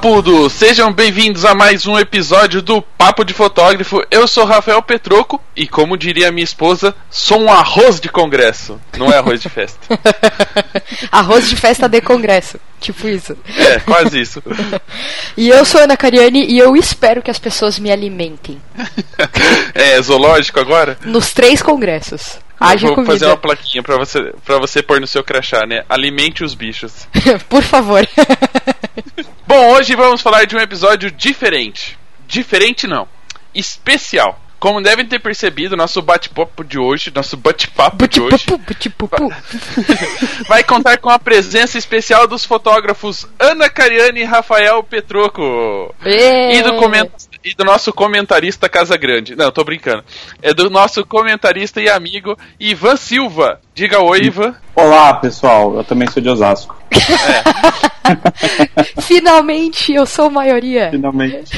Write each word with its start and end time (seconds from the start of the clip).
papudo! 0.00 0.48
Sejam 0.48 0.90
bem-vindos 0.90 1.44
a 1.44 1.54
mais 1.54 1.86
um 1.86 1.98
episódio 1.98 2.62
do 2.62 2.80
Papo 2.80 3.22
de 3.22 3.34
Fotógrafo. 3.34 4.02
Eu 4.10 4.26
sou 4.26 4.46
Rafael 4.46 4.80
Petroco 4.82 5.38
e, 5.54 5.68
como 5.68 5.94
diria 5.94 6.32
minha 6.32 6.42
esposa, 6.42 6.94
sou 7.10 7.42
um 7.42 7.52
arroz 7.52 8.00
de 8.00 8.08
congresso. 8.08 8.80
Não 8.96 9.12
é 9.12 9.18
arroz 9.18 9.42
de 9.42 9.50
festa. 9.50 9.78
Arroz 11.12 11.50
de 11.50 11.56
festa 11.56 11.86
de 11.86 12.00
congresso. 12.00 12.58
Tipo 12.80 13.08
isso. 13.08 13.36
É, 13.58 13.78
quase 13.80 14.18
isso. 14.18 14.42
E 15.36 15.48
eu 15.48 15.64
sou 15.64 15.80
Ana 15.80 15.96
Cariani 15.96 16.46
e 16.46 16.58
eu 16.58 16.74
espero 16.76 17.22
que 17.22 17.30
as 17.30 17.38
pessoas 17.38 17.78
me 17.78 17.92
alimentem. 17.92 18.60
É 19.74 20.00
zoológico 20.00 20.60
agora? 20.60 20.96
Nos 21.04 21.32
três 21.32 21.60
congressos. 21.60 22.38
Haja 22.60 22.86
Vou 22.88 22.96
comida. 22.96 23.12
fazer 23.14 23.26
uma 23.26 23.36
plaquinha 23.38 23.82
pra 23.82 23.96
você, 23.96 24.34
pra 24.44 24.58
você 24.58 24.82
pôr 24.82 25.00
no 25.00 25.06
seu 25.06 25.24
crachá, 25.24 25.64
né? 25.66 25.82
Alimente 25.88 26.44
os 26.44 26.54
bichos. 26.54 27.08
Por 27.48 27.62
favor. 27.62 28.06
Bom, 29.48 29.70
hoje 29.72 29.96
vamos 29.96 30.20
falar 30.20 30.44
de 30.46 30.54
um 30.56 30.60
episódio 30.60 31.10
diferente. 31.10 31.98
Diferente 32.28 32.86
não. 32.86 33.08
Especial. 33.54 34.38
Como 34.60 34.82
devem 34.82 35.06
ter 35.06 35.18
percebido, 35.20 35.74
nosso 35.74 36.02
bate-papo 36.02 36.62
de 36.62 36.78
hoje, 36.78 37.10
nosso 37.14 37.34
bate-papo 37.34 38.06
de 38.06 38.20
hoje, 38.20 38.44
vai 40.46 40.62
contar 40.62 40.98
com 40.98 41.08
a 41.08 41.18
presença 41.18 41.78
especial 41.78 42.26
dos 42.26 42.44
fotógrafos 42.44 43.26
Ana 43.38 43.70
Cariani 43.70 44.20
e 44.20 44.24
Rafael 44.24 44.82
Petroco. 44.82 45.94
E 46.04 46.62
do, 46.62 46.76
comen- 46.76 47.10
e 47.44 47.54
do 47.54 47.64
nosso 47.64 47.92
comentarista 47.92 48.68
Casa 48.68 48.96
Grande. 48.96 49.34
Não, 49.34 49.50
tô 49.50 49.64
brincando. 49.64 50.04
É 50.42 50.52
do 50.52 50.68
nosso 50.68 51.04
comentarista 51.04 51.80
e 51.80 51.88
amigo 51.88 52.36
Ivan 52.58 52.96
Silva. 52.96 53.60
Diga 53.74 54.00
oi, 54.00 54.24
Ivan. 54.24 54.54
Olá, 54.74 55.14
pessoal. 55.14 55.76
Eu 55.76 55.84
também 55.84 56.08
sou 56.10 56.22
de 56.22 56.28
Osasco. 56.28 56.76
Finalmente 59.02 59.94
eu 59.94 60.04
sou 60.04 60.30
maioria. 60.30 60.90
Finalmente. 60.90 61.50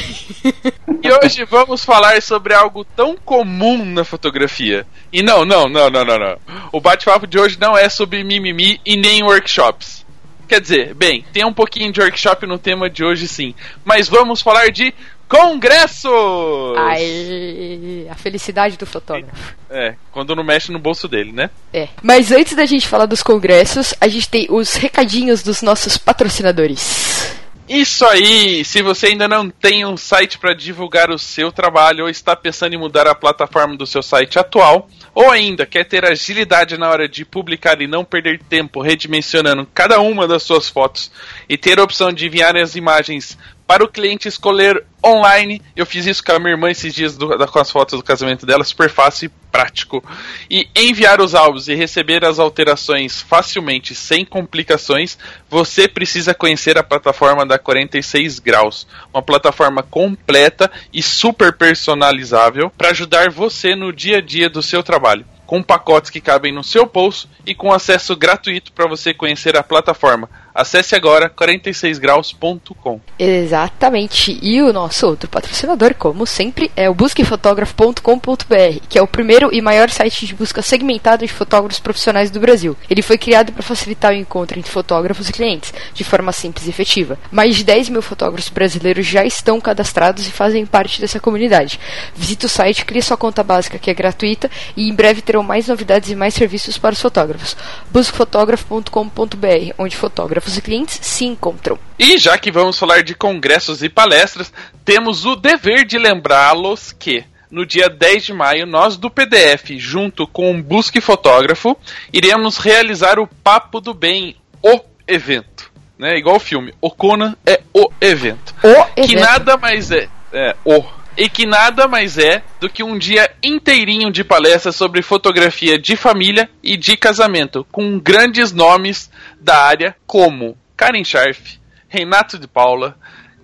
E 1.03 1.13
hoje 1.13 1.45
vamos 1.45 1.85
falar 1.85 2.21
sobre 2.23 2.55
algo 2.55 2.85
tão 2.85 3.17
comum 3.17 3.85
na 3.85 4.05
fotografia. 4.05 4.87
E 5.13 5.23
não, 5.23 5.45
não, 5.45 5.69
não, 5.69 5.91
não, 5.91 6.05
não, 6.05 6.19
não. 6.19 6.37
O 6.71 6.81
bate-papo 6.81 7.27
de 7.27 7.39
hoje 7.39 7.59
não 7.61 7.77
é 7.77 7.89
sobre 7.89 8.23
mimimi 8.23 8.81
e 8.85 8.97
nem 8.97 9.23
workshops. 9.23 10.03
Quer 10.49 10.61
dizer, 10.61 10.95
bem, 10.95 11.25
tem 11.33 11.47
um 11.47 11.53
pouquinho 11.53 11.91
de 11.91 12.01
workshop 12.01 12.47
no 12.47 12.59
tema 12.59 12.91
de 12.91 13.03
hoje 13.03 13.27
sim. 13.27 13.55
Mas 13.85 14.09
vamos 14.09 14.43
falar 14.43 14.71
de 14.71 14.93
congressos! 15.33 16.77
Ai, 16.77 18.07
a 18.11 18.15
felicidade 18.15 18.77
do 18.77 18.85
fotógrafo. 18.85 19.55
É, 19.71 19.95
quando 20.11 20.37
não 20.37 20.45
mexe 20.45 20.71
no 20.71 20.79
bolso 20.79 21.09
dele, 21.09 21.33
né? 21.33 21.49
É. 21.73 21.89
Mas 22.03 22.31
antes 22.31 22.55
da 22.55 22.67
gente 22.67 22.87
falar 22.87 23.07
dos 23.07 23.23
congressos, 23.23 23.95
a 23.99 24.09
gente 24.09 24.29
tem 24.29 24.47
os 24.51 24.75
recadinhos 24.75 25.43
dos 25.43 25.63
nossos 25.63 25.97
patrocinadores. 25.97 27.33
Isso 27.67 28.05
aí! 28.05 28.63
Se 28.67 28.83
você 28.83 29.07
ainda 29.07 29.27
não 29.27 29.49
tem 29.49 29.87
um 29.87 29.97
site 29.97 30.37
para 30.37 30.53
divulgar 30.53 31.11
o 31.11 31.19
seu 31.19 31.51
trabalho 31.51 32.05
ou 32.05 32.11
está 32.11 32.37
pensando 32.37 32.75
em 32.75 32.79
mudar 32.79 33.07
a 33.07 33.15
plataforma 33.15 33.75
do 33.75 33.87
seu 33.87 34.03
site 34.03 34.39
atual, 34.39 34.91
ou 35.15 35.31
ainda 35.31 35.65
quer 35.65 35.85
ter 35.85 36.05
agilidade 36.05 36.77
na 36.77 36.91
hora 36.91 37.09
de 37.09 37.25
publicar 37.25 37.81
e 37.81 37.87
não 37.87 38.05
perder 38.05 38.41
tempo 38.43 38.83
redimensionando 38.83 39.67
cada 39.73 40.01
uma 40.01 40.29
das 40.29 40.43
suas 40.43 40.69
fotos 40.69 41.11
e 41.49 41.57
ter 41.57 41.79
a 41.79 41.83
opção 41.83 42.13
de 42.13 42.27
enviar 42.27 42.57
as 42.57 42.77
imagens 42.77 43.39
para 43.73 43.85
o 43.85 43.89
cliente 43.89 44.29
escolher 44.29 44.85
online. 45.03 45.63
Eu 45.75 45.87
fiz 45.87 46.05
isso 46.05 46.23
com 46.23 46.33
a 46.33 46.39
minha 46.39 46.51
irmã 46.51 46.71
esses 46.71 46.93
dias 46.95 47.17
do- 47.17 47.39
da- 47.39 47.47
com 47.47 47.59
as 47.59 47.71
fotos 47.71 47.99
do 47.99 48.05
casamento 48.05 48.45
dela, 48.45 48.63
super 48.65 48.91
fácil 48.91 49.25
e 49.25 49.29
prático. 49.51 50.05
E 50.51 50.69
enviar 50.77 51.23
os 51.23 51.35
álbuns 51.35 51.69
e 51.69 51.75
receber 51.75 52.23
as 52.23 52.39
alterações 52.39 53.23
facilmente, 53.23 53.95
sem 53.95 54.27
complicações, 54.27 55.17
você 55.49 55.89
precisa 55.89 56.35
conhecer 56.35 56.77
a 56.77 56.83
plataforma 56.83 57.47
da 57.47 57.59
46 57.59 58.39
Graus, 58.39 58.87
uma 59.11 59.23
plataforma 59.23 59.83
completa 59.83 60.71
e 60.93 61.03
super 61.03 61.55
personalizável 61.55 62.69
para 62.77 62.91
ajudar 62.91 63.31
você 63.31 63.75
no 63.75 63.91
dia 63.91 64.19
a 64.19 64.21
dia 64.21 64.51
do 64.51 64.63
seu 64.63 64.83
trabalho. 64.83 65.25
Com 65.47 65.63
pacotes 65.63 66.11
que 66.11 66.21
cabem 66.21 66.53
no 66.53 66.63
seu 66.63 66.85
bolso 66.85 67.27
e 67.47 67.55
com 67.55 67.73
acesso 67.73 68.15
gratuito 68.15 68.71
para 68.73 68.87
você 68.87 69.15
conhecer 69.15 69.57
a 69.57 69.63
plataforma. 69.63 70.29
Acesse 70.55 70.95
agora 70.95 71.31
46graus.com. 71.31 73.01
Exatamente. 73.19 74.39
E 74.43 74.61
o 74.61 74.73
nosso 74.73 75.07
outro 75.07 75.29
patrocinador, 75.29 75.95
como 75.95 76.27
sempre, 76.27 76.71
é 76.77 76.91
o 76.91 76.95
busquefotógrafo.com.br, 76.95 78.81
que 78.89 78.99
é 78.99 79.03
o 79.03 79.07
primeiro 79.07 79.49
e 79.53 79.63
maior 79.63 79.89
site 79.89 80.27
de 80.27 80.35
busca 80.35 80.61
segmentado 80.61 81.27
de 81.27 81.33
fotógrafos 81.33 81.81
profissionais 81.81 82.31
do 82.31 82.39
Brasil. 82.39 82.77
Ele 82.91 83.01
foi 83.01 83.17
criado 83.17 83.53
para 83.53 83.63
facilitar 83.63 84.13
o 84.13 84.17
encontro 84.17 84.59
entre 84.59 84.71
fotógrafos 84.71 85.31
e 85.31 85.33
clientes, 85.33 85.73
de 85.95 86.05
forma 86.05 86.33
simples 86.33 86.67
e 86.67 86.71
efetiva. 86.71 87.19
Mais 87.31 87.57
de 87.57 87.65
10 87.65 87.89
mil 87.89 88.03
fotógrafos 88.03 88.51
brasileiros 88.51 89.07
já 89.07 89.25
estão 89.25 89.59
cadastrados 89.61 90.27
e 90.27 90.31
fazem 90.31 90.67
parte 90.67 91.01
dessa 91.01 91.19
comunidade. 91.19 91.81
Visite 92.15 92.45
o 92.45 92.49
site, 92.49 92.85
crie 92.85 93.01
sua 93.01 93.17
conta 93.17 93.43
básica, 93.43 93.79
que 93.79 93.91
é 93.91 93.95
gratuita, 93.95 94.51
e 94.77 94.89
em 94.89 94.95
breve 94.95 95.23
terão 95.23 95.43
mais 95.43 95.69
novidades 95.69 96.11
e 96.11 96.17
mais 96.17 96.35
serviços 96.35 96.77
para 96.77 96.93
os 96.93 97.01
fotógrafos. 97.01 97.57
busquefotógrafo.com.br, 97.91 99.75
onde 99.79 99.97
fotógrafos 99.97 100.42
e 100.47 100.61
clientes 100.61 100.99
se 101.03 101.25
encontram. 101.25 101.79
E 101.99 102.19
já 102.19 102.37
que 102.37 102.51
vamos 102.51 102.79
falar 102.79 103.03
de 103.03 103.15
congressos 103.15 103.83
e 103.83 103.89
palestras, 103.89 104.53
temos 104.85 105.25
o 105.25 105.37
dever 105.37 105.85
de 105.85 105.99
lembrá-los 105.99 106.93
que 106.93 107.25
no 107.51 107.67
dia 107.67 107.89
10 107.89 108.25
de 108.25 108.33
maio, 108.33 108.67
nós 108.67 108.97
do 108.97 109.11
PDF, 109.11 109.73
junto 109.77 110.27
com 110.27 110.51
o 110.51 110.63
Busque 110.63 111.03
Fotógrafo, 111.03 111.77
iremos 112.11 112.57
realizar 112.57 113.19
o 113.19 113.27
Papo 113.27 113.79
do 113.79 113.93
Bem, 113.93 114.37
o 114.63 114.81
evento. 115.07 115.71
Né? 115.99 116.17
Igual 116.17 116.37
o 116.37 116.41
filme, 116.41 116.75
o 116.81 116.91
Conan 116.91 117.37
é 117.47 117.61
o 117.75 117.91
evento. 118.01 118.55
O 118.63 118.85
Que 118.95 119.13
evento. 119.13 119.21
nada 119.21 119.57
mais 119.59 119.91
é, 119.91 120.09
é 120.33 120.57
o 120.65 120.83
e 121.17 121.29
que 121.29 121.47
nada 121.47 121.87
mais 121.87 122.19
é 122.19 122.43
do 122.61 122.69
que 122.69 122.83
um 122.83 122.99
dia 122.99 123.31
inteirinho 123.43 124.11
de 124.11 124.25
palestras 124.25 124.77
sobre 124.77 125.03
fotografia 125.03 125.79
de 125.79 125.97
família 125.97 126.49
e 126.63 126.77
de 126.77 126.97
casamento, 126.97 127.67
com 127.71 127.99
grandes 127.99 128.53
nomes 128.53 129.11
da 129.41 129.63
área 129.63 129.97
como 130.07 130.57
Karen 130.77 131.05
Scharf, 131.05 131.61
Renato 131.89 132.39
de 132.39 132.49
Paula, 132.49 132.97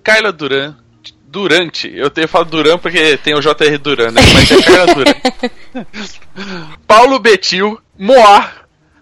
Carla 0.03 0.33
Duran, 0.33 0.75
Durante, 1.31 1.95
eu 1.95 2.09
tenho 2.09 2.27
falado 2.27 2.49
Duran 2.49 2.79
porque 2.79 3.19
tem 3.19 3.35
o 3.35 3.41
JR 3.41 3.77
Duran, 3.79 4.11
né? 4.13 4.23
Mas 4.33 4.51
é 4.51 4.63
Carla 4.63 4.95
Duran. 4.95 5.15
Paulo 6.89 7.19
Betil, 7.19 7.79
Moá, 7.99 8.51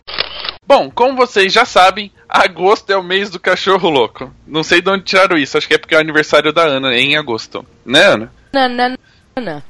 Bom, 0.66 0.90
como 0.90 1.16
vocês 1.16 1.52
já 1.52 1.66
sabem, 1.66 2.12
agosto 2.30 2.90
é 2.92 2.98
o 2.98 3.04
mês 3.04 3.30
do 3.30 3.40
cachorro 3.40 3.90
louco. 3.90 4.34
Não 4.48 4.64
sei 4.64 4.82
de 4.82 4.90
onde 4.90 5.04
tiraram 5.04 5.38
isso, 5.38 5.58
acho 5.58 5.68
que 5.68 5.74
é 5.74 5.78
porque 5.78 5.96
é 5.96 5.98
o 5.98 6.02
aniversário 6.02 6.54
da 6.54 6.64
Ana 6.64 6.96
em 6.96 7.18
agosto. 7.18 7.66
Né, 7.86 8.04
Ana? 8.04 8.32
Não, 8.54 8.70
não, 8.70 8.98
não, 9.36 9.44
não. 9.44 9.64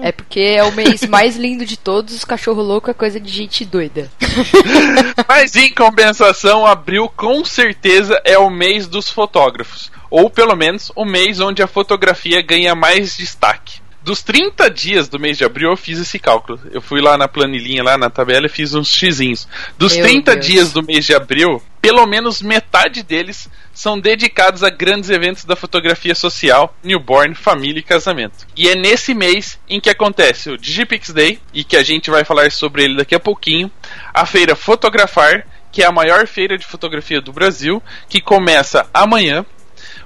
É 0.00 0.12
porque 0.12 0.40
é 0.40 0.62
o 0.62 0.72
mês 0.72 1.02
mais 1.06 1.36
lindo 1.36 1.64
de 1.64 1.76
todos, 1.76 2.14
os 2.14 2.24
cachorro 2.24 2.62
louco 2.62 2.90
é 2.90 2.94
coisa 2.94 3.20
de 3.20 3.30
gente 3.30 3.64
doida. 3.64 4.10
Mas 5.28 5.54
em 5.56 5.72
compensação, 5.72 6.66
abril 6.66 7.08
com 7.08 7.44
certeza 7.44 8.20
é 8.24 8.38
o 8.38 8.50
mês 8.50 8.86
dos 8.86 9.08
fotógrafos. 9.08 9.90
Ou 10.10 10.30
pelo 10.30 10.56
menos 10.56 10.90
o 10.96 11.04
mês 11.04 11.40
onde 11.40 11.62
a 11.62 11.66
fotografia 11.66 12.40
ganha 12.40 12.74
mais 12.74 13.16
destaque. 13.16 13.80
Dos 14.08 14.22
30 14.22 14.70
dias 14.70 15.06
do 15.06 15.20
mês 15.20 15.36
de 15.36 15.44
abril 15.44 15.68
eu 15.68 15.76
fiz 15.76 15.98
esse 15.98 16.18
cálculo. 16.18 16.58
Eu 16.72 16.80
fui 16.80 16.98
lá 16.98 17.18
na 17.18 17.28
planilhinha, 17.28 17.82
lá 17.82 17.98
na 17.98 18.08
tabela 18.08 18.46
e 18.46 18.48
fiz 18.48 18.72
uns 18.72 18.88
xizinhos. 18.88 19.46
Dos 19.76 19.94
Meu 19.96 20.02
30 20.02 20.32
Deus. 20.32 20.46
dias 20.46 20.72
do 20.72 20.82
mês 20.82 21.04
de 21.04 21.14
abril, 21.14 21.62
pelo 21.78 22.06
menos 22.06 22.40
metade 22.40 23.02
deles 23.02 23.50
são 23.70 24.00
dedicados 24.00 24.64
a 24.64 24.70
grandes 24.70 25.10
eventos 25.10 25.44
da 25.44 25.54
fotografia 25.54 26.14
social, 26.14 26.74
newborn, 26.82 27.34
família 27.34 27.80
e 27.80 27.82
casamento. 27.82 28.46
E 28.56 28.66
é 28.66 28.74
nesse 28.74 29.12
mês 29.12 29.60
em 29.68 29.78
que 29.78 29.90
acontece 29.90 30.48
o 30.48 30.56
Digipix 30.56 31.10
Day, 31.10 31.38
e 31.52 31.62
que 31.62 31.76
a 31.76 31.82
gente 31.82 32.08
vai 32.08 32.24
falar 32.24 32.50
sobre 32.50 32.84
ele 32.84 32.96
daqui 32.96 33.14
a 33.14 33.20
pouquinho, 33.20 33.70
a 34.14 34.24
feira 34.24 34.56
Fotografar, 34.56 35.46
que 35.70 35.82
é 35.82 35.86
a 35.86 35.92
maior 35.92 36.26
feira 36.26 36.56
de 36.56 36.64
fotografia 36.64 37.20
do 37.20 37.30
Brasil, 37.30 37.82
que 38.08 38.22
começa 38.22 38.88
amanhã, 38.94 39.44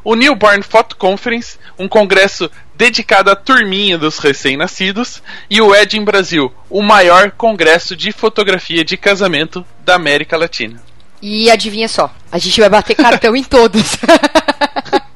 o 0.04 0.14
Newborn 0.14 0.62
Photo 0.62 0.96
Conference, 0.96 1.58
um 1.78 1.88
congresso 1.88 2.50
dedicado 2.74 3.30
à 3.30 3.36
turminha 3.36 3.96
dos 3.96 4.18
recém-nascidos, 4.18 5.22
e 5.48 5.60
o 5.60 5.74
Edin 5.74 6.04
Brasil, 6.04 6.52
o 6.68 6.82
maior 6.82 7.30
congresso 7.30 7.94
de 7.94 8.12
fotografia 8.12 8.84
de 8.84 8.96
casamento 8.96 9.64
da 9.84 9.94
América 9.94 10.36
Latina. 10.36 10.82
E 11.20 11.50
adivinha 11.50 11.88
só, 11.88 12.12
a 12.30 12.38
gente 12.38 12.60
vai 12.60 12.68
bater 12.68 12.96
cartão 12.96 13.36
em 13.36 13.44
todos. 13.44 13.96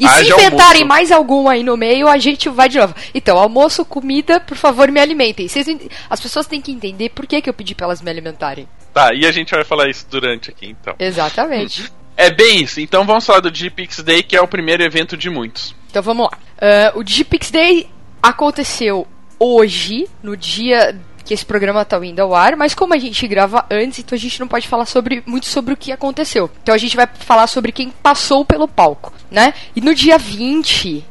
E 0.00 0.08
se 0.08 0.32
inventarem 0.32 0.82
almoço. 0.82 0.86
mais 0.86 1.12
algum 1.12 1.46
aí 1.46 1.62
no 1.62 1.76
meio, 1.76 2.08
a 2.08 2.16
gente 2.16 2.48
vai 2.48 2.70
de 2.70 2.78
novo. 2.78 2.94
Então, 3.14 3.36
almoço, 3.36 3.84
comida, 3.84 4.40
por 4.40 4.56
favor, 4.56 4.90
me 4.90 4.98
alimentem. 4.98 5.46
Vocês 5.46 5.66
as 6.08 6.18
pessoas 6.18 6.46
têm 6.46 6.58
que 6.58 6.72
entender 6.72 7.10
por 7.10 7.26
que, 7.26 7.42
que 7.42 7.50
eu 7.50 7.52
pedi 7.52 7.74
pra 7.74 7.84
elas 7.84 8.00
me 8.00 8.10
alimentarem. 8.10 8.66
Tá, 8.94 9.12
e 9.14 9.26
a 9.26 9.30
gente 9.30 9.54
vai 9.54 9.62
falar 9.62 9.90
isso 9.90 10.06
durante 10.10 10.48
aqui 10.48 10.66
então. 10.66 10.94
Exatamente. 10.98 11.92
É 12.20 12.28
bem 12.28 12.62
isso, 12.62 12.78
então 12.82 13.06
vamos 13.06 13.24
falar 13.24 13.40
do 13.40 13.50
Digipix 13.50 14.02
Day, 14.02 14.22
que 14.22 14.36
é 14.36 14.42
o 14.42 14.46
primeiro 14.46 14.82
evento 14.82 15.16
de 15.16 15.30
muitos. 15.30 15.74
Então 15.88 16.02
vamos 16.02 16.28
lá. 16.30 16.38
Ah, 16.60 16.92
o 16.94 17.02
Digipix 17.02 17.50
Day 17.50 17.88
aconteceu 18.22 19.08
hoje, 19.38 20.06
no 20.22 20.36
dia 20.36 21.00
que 21.24 21.32
esse 21.32 21.46
programa 21.46 21.82
tá 21.82 21.96
indo 22.04 22.20
ao 22.20 22.34
ar, 22.34 22.56
mas 22.56 22.74
como 22.74 22.92
a 22.92 22.98
gente 22.98 23.26
grava 23.26 23.64
antes, 23.70 24.00
então 24.00 24.14
a 24.14 24.20
gente 24.20 24.38
não 24.38 24.46
pode 24.46 24.68
falar 24.68 24.84
sobre, 24.84 25.22
muito 25.24 25.46
sobre 25.46 25.72
o 25.72 25.76
que 25.76 25.92
aconteceu. 25.92 26.50
Então 26.62 26.74
a 26.74 26.78
gente 26.78 26.94
vai 26.94 27.06
falar 27.06 27.46
sobre 27.46 27.72
quem 27.72 27.88
passou 27.88 28.44
pelo 28.44 28.68
palco, 28.68 29.14
né? 29.30 29.54
E 29.74 29.80
no 29.80 29.94
dia 29.94 30.18
20. 30.18 31.02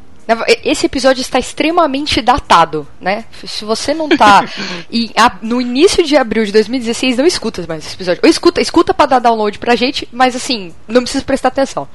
Esse 0.64 0.86
episódio 0.86 1.22
está 1.22 1.40
extremamente 1.40 2.22
datado, 2.22 2.88
né? 3.02 3.26
Se 3.48 3.66
você 3.66 3.94
não 3.94 4.08
tá 4.10 4.44
a- 5.18 5.38
no 5.42 5.60
início 5.62 6.04
de 6.04 6.16
abril 6.16 6.46
de 6.46 6.52
2016, 6.52 7.18
não 7.18 7.26
escuta 7.26 7.66
mais 7.68 7.86
esse 7.86 7.96
episódio. 7.96 8.22
Ou 8.24 8.30
escuta, 8.30 8.62
escuta 8.62 8.94
pra 8.94 9.06
dar 9.06 9.20
download 9.20 9.58
pra 9.58 9.76
gente, 9.76 10.08
mas 10.12 10.36
assim, 10.36 10.74
não 10.88 11.02
precisa 11.02 11.24
prestar 11.24 11.48
atenção. 11.50 11.88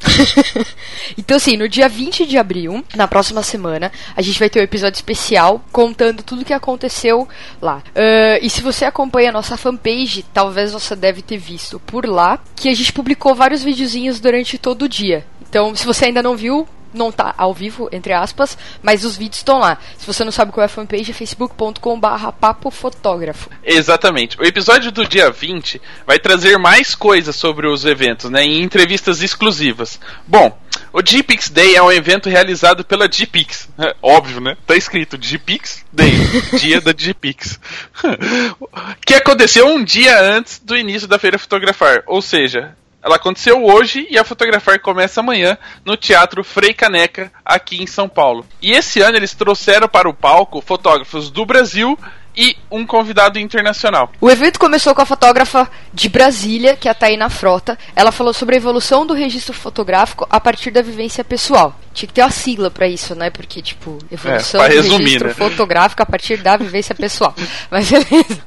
então, 1.16 1.36
assim, 1.36 1.56
no 1.56 1.68
dia 1.68 1.88
20 1.88 2.26
de 2.26 2.38
abril, 2.38 2.84
na 2.94 3.06
próxima 3.06 3.42
semana, 3.42 3.92
a 4.16 4.22
gente 4.22 4.38
vai 4.38 4.48
ter 4.48 4.60
um 4.60 4.64
episódio 4.64 4.96
especial 4.96 5.62
contando 5.72 6.22
tudo 6.22 6.42
o 6.42 6.44
que 6.44 6.52
aconteceu 6.52 7.28
lá. 7.60 7.82
Ah, 7.94 8.38
e 8.40 8.48
se 8.48 8.62
você 8.62 8.84
acompanha 8.84 9.30
a 9.30 9.32
nossa 9.32 9.56
fanpage, 9.56 10.24
talvez 10.32 10.72
você 10.72 10.94
deve 10.96 11.22
ter 11.22 11.38
visto 11.38 11.80
por 11.80 12.06
lá 12.06 12.38
que 12.56 12.68
a 12.68 12.74
gente 12.74 12.92
publicou 12.92 13.34
vários 13.34 13.62
videozinhos 13.62 14.20
durante 14.20 14.58
todo 14.58 14.82
o 14.82 14.88
dia. 14.88 15.24
Então, 15.48 15.74
se 15.74 15.84
você 15.84 16.06
ainda 16.06 16.22
não 16.22 16.36
viu, 16.36 16.66
não 16.92 17.12
tá 17.12 17.34
ao 17.36 17.54
vivo, 17.54 17.88
entre 17.92 18.12
aspas, 18.12 18.56
mas 18.82 19.04
os 19.04 19.16
vídeos 19.16 19.38
estão 19.38 19.58
lá. 19.58 19.78
Se 19.98 20.06
você 20.06 20.24
não 20.24 20.32
sabe 20.32 20.52
qual 20.52 20.62
é 20.62 20.66
a 20.66 20.68
fanpage, 20.68 21.10
é 21.10 21.14
facebook.com.br 21.14 22.32
papo 22.40 22.70
fotógrafo. 22.70 23.50
Exatamente. 23.62 24.40
O 24.40 24.44
episódio 24.44 24.90
do 24.90 25.06
dia 25.06 25.30
20 25.30 25.80
vai 26.06 26.18
trazer 26.18 26.58
mais 26.58 26.94
coisas 26.94 27.36
sobre 27.36 27.66
os 27.66 27.84
eventos, 27.84 28.30
né, 28.30 28.44
em 28.44 28.62
entrevistas 28.62 29.22
exclusivas. 29.22 30.00
Bom, 30.26 30.56
o 30.92 31.02
Digipix 31.02 31.48
Day 31.48 31.76
é 31.76 31.82
um 31.82 31.92
evento 31.92 32.28
realizado 32.28 32.84
pela 32.84 33.08
Digipix. 33.08 33.68
É, 33.78 33.94
óbvio, 34.02 34.40
né? 34.40 34.56
Tá 34.66 34.76
escrito 34.76 35.16
Digipix 35.16 35.84
Day, 35.92 36.12
dia 36.58 36.80
da 36.80 36.92
Digipix. 36.92 37.60
que 39.06 39.14
aconteceu 39.14 39.66
um 39.66 39.82
dia 39.84 40.20
antes 40.20 40.58
do 40.58 40.76
início 40.76 41.06
da 41.06 41.18
Feira 41.18 41.38
Fotografar, 41.38 42.02
ou 42.06 42.20
seja, 42.20 42.76
ela 43.02 43.16
aconteceu 43.16 43.64
hoje 43.64 44.06
e 44.10 44.18
a 44.18 44.24
Fotografar 44.24 44.78
começa 44.80 45.20
amanhã 45.20 45.56
no 45.84 45.96
Teatro 45.96 46.44
Frei 46.44 46.74
Caneca, 46.74 47.32
aqui 47.44 47.82
em 47.82 47.86
São 47.86 48.08
Paulo. 48.08 48.44
E 48.60 48.72
esse 48.72 49.00
ano 49.00 49.16
eles 49.16 49.34
trouxeram 49.34 49.88
para 49.88 50.08
o 50.08 50.14
palco 50.14 50.60
fotógrafos 50.60 51.30
do 51.30 51.46
Brasil 51.46 51.98
e 52.36 52.56
um 52.70 52.86
convidado 52.86 53.38
internacional. 53.38 54.10
O 54.20 54.30
evento 54.30 54.60
começou 54.60 54.94
com 54.94 55.02
a 55.02 55.06
fotógrafa 55.06 55.68
de 55.92 56.08
Brasília, 56.08 56.76
que 56.76 56.86
é 56.88 56.90
a 56.90 56.94
Taina 56.94 57.28
Frota. 57.28 57.76
Ela 57.96 58.12
falou 58.12 58.32
sobre 58.32 58.54
a 58.54 58.58
evolução 58.58 59.04
do 59.04 59.14
registro 59.14 59.52
fotográfico 59.52 60.26
a 60.30 60.38
partir 60.38 60.70
da 60.70 60.80
vivência 60.80 61.24
pessoal. 61.24 61.74
Tinha 61.92 62.06
que 62.06 62.14
ter 62.14 62.22
uma 62.22 62.30
sigla 62.30 62.70
pra 62.70 62.86
isso, 62.86 63.14
né? 63.14 63.30
Porque, 63.30 63.60
tipo, 63.60 63.98
evolução 64.12 64.62
É, 64.62 64.68
do 64.68 64.74
resumir, 64.74 65.04
registro 65.04 65.28
né? 65.28 65.34
fotográfico 65.34 66.02
a 66.02 66.06
partir 66.06 66.36
da 66.36 66.56
vivência 66.56 66.94
pessoal. 66.94 67.34
Mas 67.70 67.90
beleza. 67.90 68.40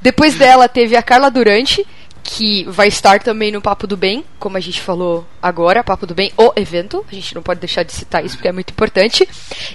Depois 0.00 0.34
dela 0.36 0.68
teve 0.68 0.96
a 0.96 1.02
Carla 1.02 1.30
Durante, 1.30 1.86
que 2.28 2.64
vai 2.64 2.88
estar 2.88 3.20
também 3.20 3.50
no 3.50 3.62
Papo 3.62 3.86
do 3.86 3.96
Bem, 3.96 4.22
como 4.38 4.58
a 4.58 4.60
gente 4.60 4.82
falou 4.82 5.26
agora, 5.40 5.82
Papo 5.82 6.06
do 6.06 6.14
Bem, 6.14 6.30
o 6.36 6.52
evento. 6.56 7.02
A 7.10 7.14
gente 7.14 7.34
não 7.34 7.42
pode 7.42 7.58
deixar 7.58 7.84
de 7.84 7.92
citar 7.92 8.22
isso 8.22 8.36
porque 8.36 8.48
é 8.48 8.52
muito 8.52 8.70
importante. 8.70 9.26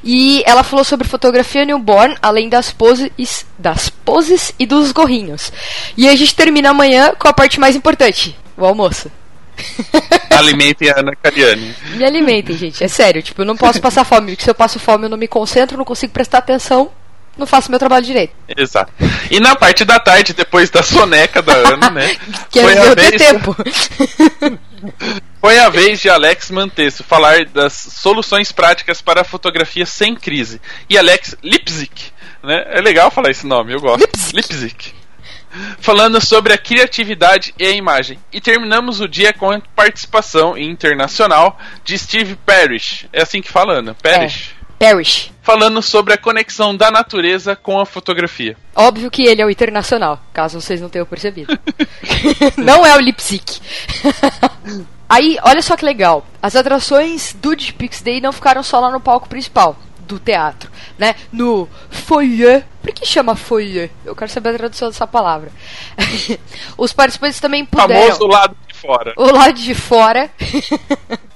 E 0.03 0.44
ela 0.45 0.63
falou 0.63 0.85
sobre 0.85 1.07
fotografia 1.07 1.65
newborn, 1.65 2.15
além 2.21 2.50
das 2.50 2.71
poses, 2.71 3.09
das 3.57 3.89
poses 3.89 4.53
e 4.59 4.67
dos 4.67 4.91
gorrinhos. 4.91 5.51
E 5.97 6.07
a 6.07 6.15
gente 6.15 6.35
termina 6.35 6.69
amanhã 6.69 7.13
com 7.17 7.27
a 7.27 7.33
parte 7.33 7.59
mais 7.59 7.75
importante, 7.75 8.38
o 8.56 8.63
almoço. 8.63 9.11
Alimentem 10.29 10.91
a 10.91 10.99
Ana 10.99 11.15
Cariani. 11.15 11.75
Me 11.95 12.06
alimentem, 12.06 12.56
gente, 12.56 12.83
é 12.83 12.88
sério. 12.88 13.23
Tipo, 13.23 13.41
eu 13.41 13.45
não 13.45 13.57
posso 13.57 13.81
passar 13.81 14.03
fome, 14.03 14.31
porque 14.31 14.44
se 14.44 14.49
eu 14.49 14.56
passo 14.56 14.79
fome 14.79 15.06
eu 15.06 15.09
não 15.09 15.17
me 15.17 15.27
concentro, 15.27 15.75
não 15.75 15.85
consigo 15.85 16.13
prestar 16.13 16.38
atenção, 16.38 16.91
não 17.38 17.47
faço 17.47 17.69
meu 17.69 17.80
trabalho 17.80 18.06
direito. 18.06 18.33
Exato. 18.47 18.91
E 19.31 19.39
na 19.39 19.56
parte 19.56 19.83
da 19.83 20.00
tarde, 20.00 20.33
depois 20.33 20.69
da 20.69 20.83
soneca 20.83 21.41
da 21.41 21.53
Ana, 21.53 21.89
né? 21.89 22.15
Que 22.50 22.62
foi, 22.62 22.74
é 22.74 22.80
a 22.80 22.85
eu 22.85 22.95
ter 22.95 23.09
vez, 23.09 23.21
tempo. 23.21 23.56
foi 25.41 25.59
a 25.59 25.69
vez 25.69 26.00
de 26.00 26.09
Alex 26.09 26.51
Mantesso 26.51 27.03
falar 27.03 27.45
das 27.45 27.74
soluções 27.74 28.51
práticas 28.51 29.01
para 29.01 29.21
a 29.21 29.25
fotografia 29.25 29.85
sem 29.85 30.15
crise. 30.15 30.62
E 30.88 30.97
Alex 30.97 31.35
Lipzik, 31.41 32.12
né? 32.44 32.65
É 32.68 32.81
legal 32.81 33.09
falar 33.09 33.31
esse 33.31 33.47
nome, 33.47 33.74
eu 33.74 33.81
gosto. 33.81 34.01
Lipzik. 34.01 34.53
Lipzik. 34.53 34.94
Falando 35.80 36.19
sobre 36.19 36.53
a 36.53 36.57
criatividade 36.57 37.53
e 37.59 37.65
a 37.65 37.71
imagem. 37.71 38.19
E 38.31 38.41
terminamos 38.41 39.01
o 39.01 39.07
dia 39.07 39.33
com 39.33 39.51
a 39.51 39.62
participação 39.75 40.57
internacional 40.57 41.59
de 41.83 41.97
Steve 41.97 42.35
Parrish. 42.35 43.07
É 43.13 43.21
assim 43.21 43.41
que 43.41 43.51
fala, 43.51 43.80
Ana? 43.80 43.95
Parrish. 43.95 44.52
Parrish. 44.83 45.31
Falando 45.41 45.81
sobre 45.81 46.13
a 46.13 46.18
conexão 46.18 46.75
da 46.75 46.91
natureza 46.91 47.56
com 47.56 47.80
a 47.80 47.85
fotografia. 47.85 48.57
Óbvio 48.75 49.09
que 49.09 49.24
ele 49.24 49.41
é 49.41 49.45
o 49.45 49.50
internacional, 49.50 50.19
caso 50.33 50.59
vocês 50.59 50.81
não 50.81 50.89
tenham 50.89 51.06
percebido. 51.06 51.57
não 52.57 52.85
é 52.85 52.94
o 52.94 53.00
Lipsic. 53.00 53.62
Aí, 55.07 55.38
olha 55.41 55.62
só 55.62 55.77
que 55.77 55.85
legal. 55.85 56.25
As 56.41 56.56
atrações 56.56 57.33
do 57.33 57.56
Digipix 57.56 58.01
Day 58.01 58.19
não 58.19 58.33
ficaram 58.33 58.61
só 58.61 58.80
lá 58.80 58.92
no 58.92 58.99
palco 58.99 59.30
principal 59.30 59.78
do 59.99 60.19
teatro, 60.19 60.69
né? 60.97 61.16
No 61.31 61.69
foyer. 61.90 62.66
Por 62.81 62.92
que 62.92 63.06
chama 63.06 63.35
foyer? 63.35 63.90
Eu 64.04 64.16
quero 64.16 64.31
saber 64.31 64.49
a 64.49 64.57
tradução 64.57 64.90
dessa 64.90 65.07
palavra. 65.07 65.49
Os 66.78 66.92
participantes 66.92 67.40
também 67.40 67.66
puderam. 67.66 68.02
Famoso 68.02 68.28
lado 68.28 68.57
de 68.68 68.73
fora. 68.73 69.13
O 69.16 69.31
lado 69.31 69.54
de 69.54 69.75
fora. 69.75 70.30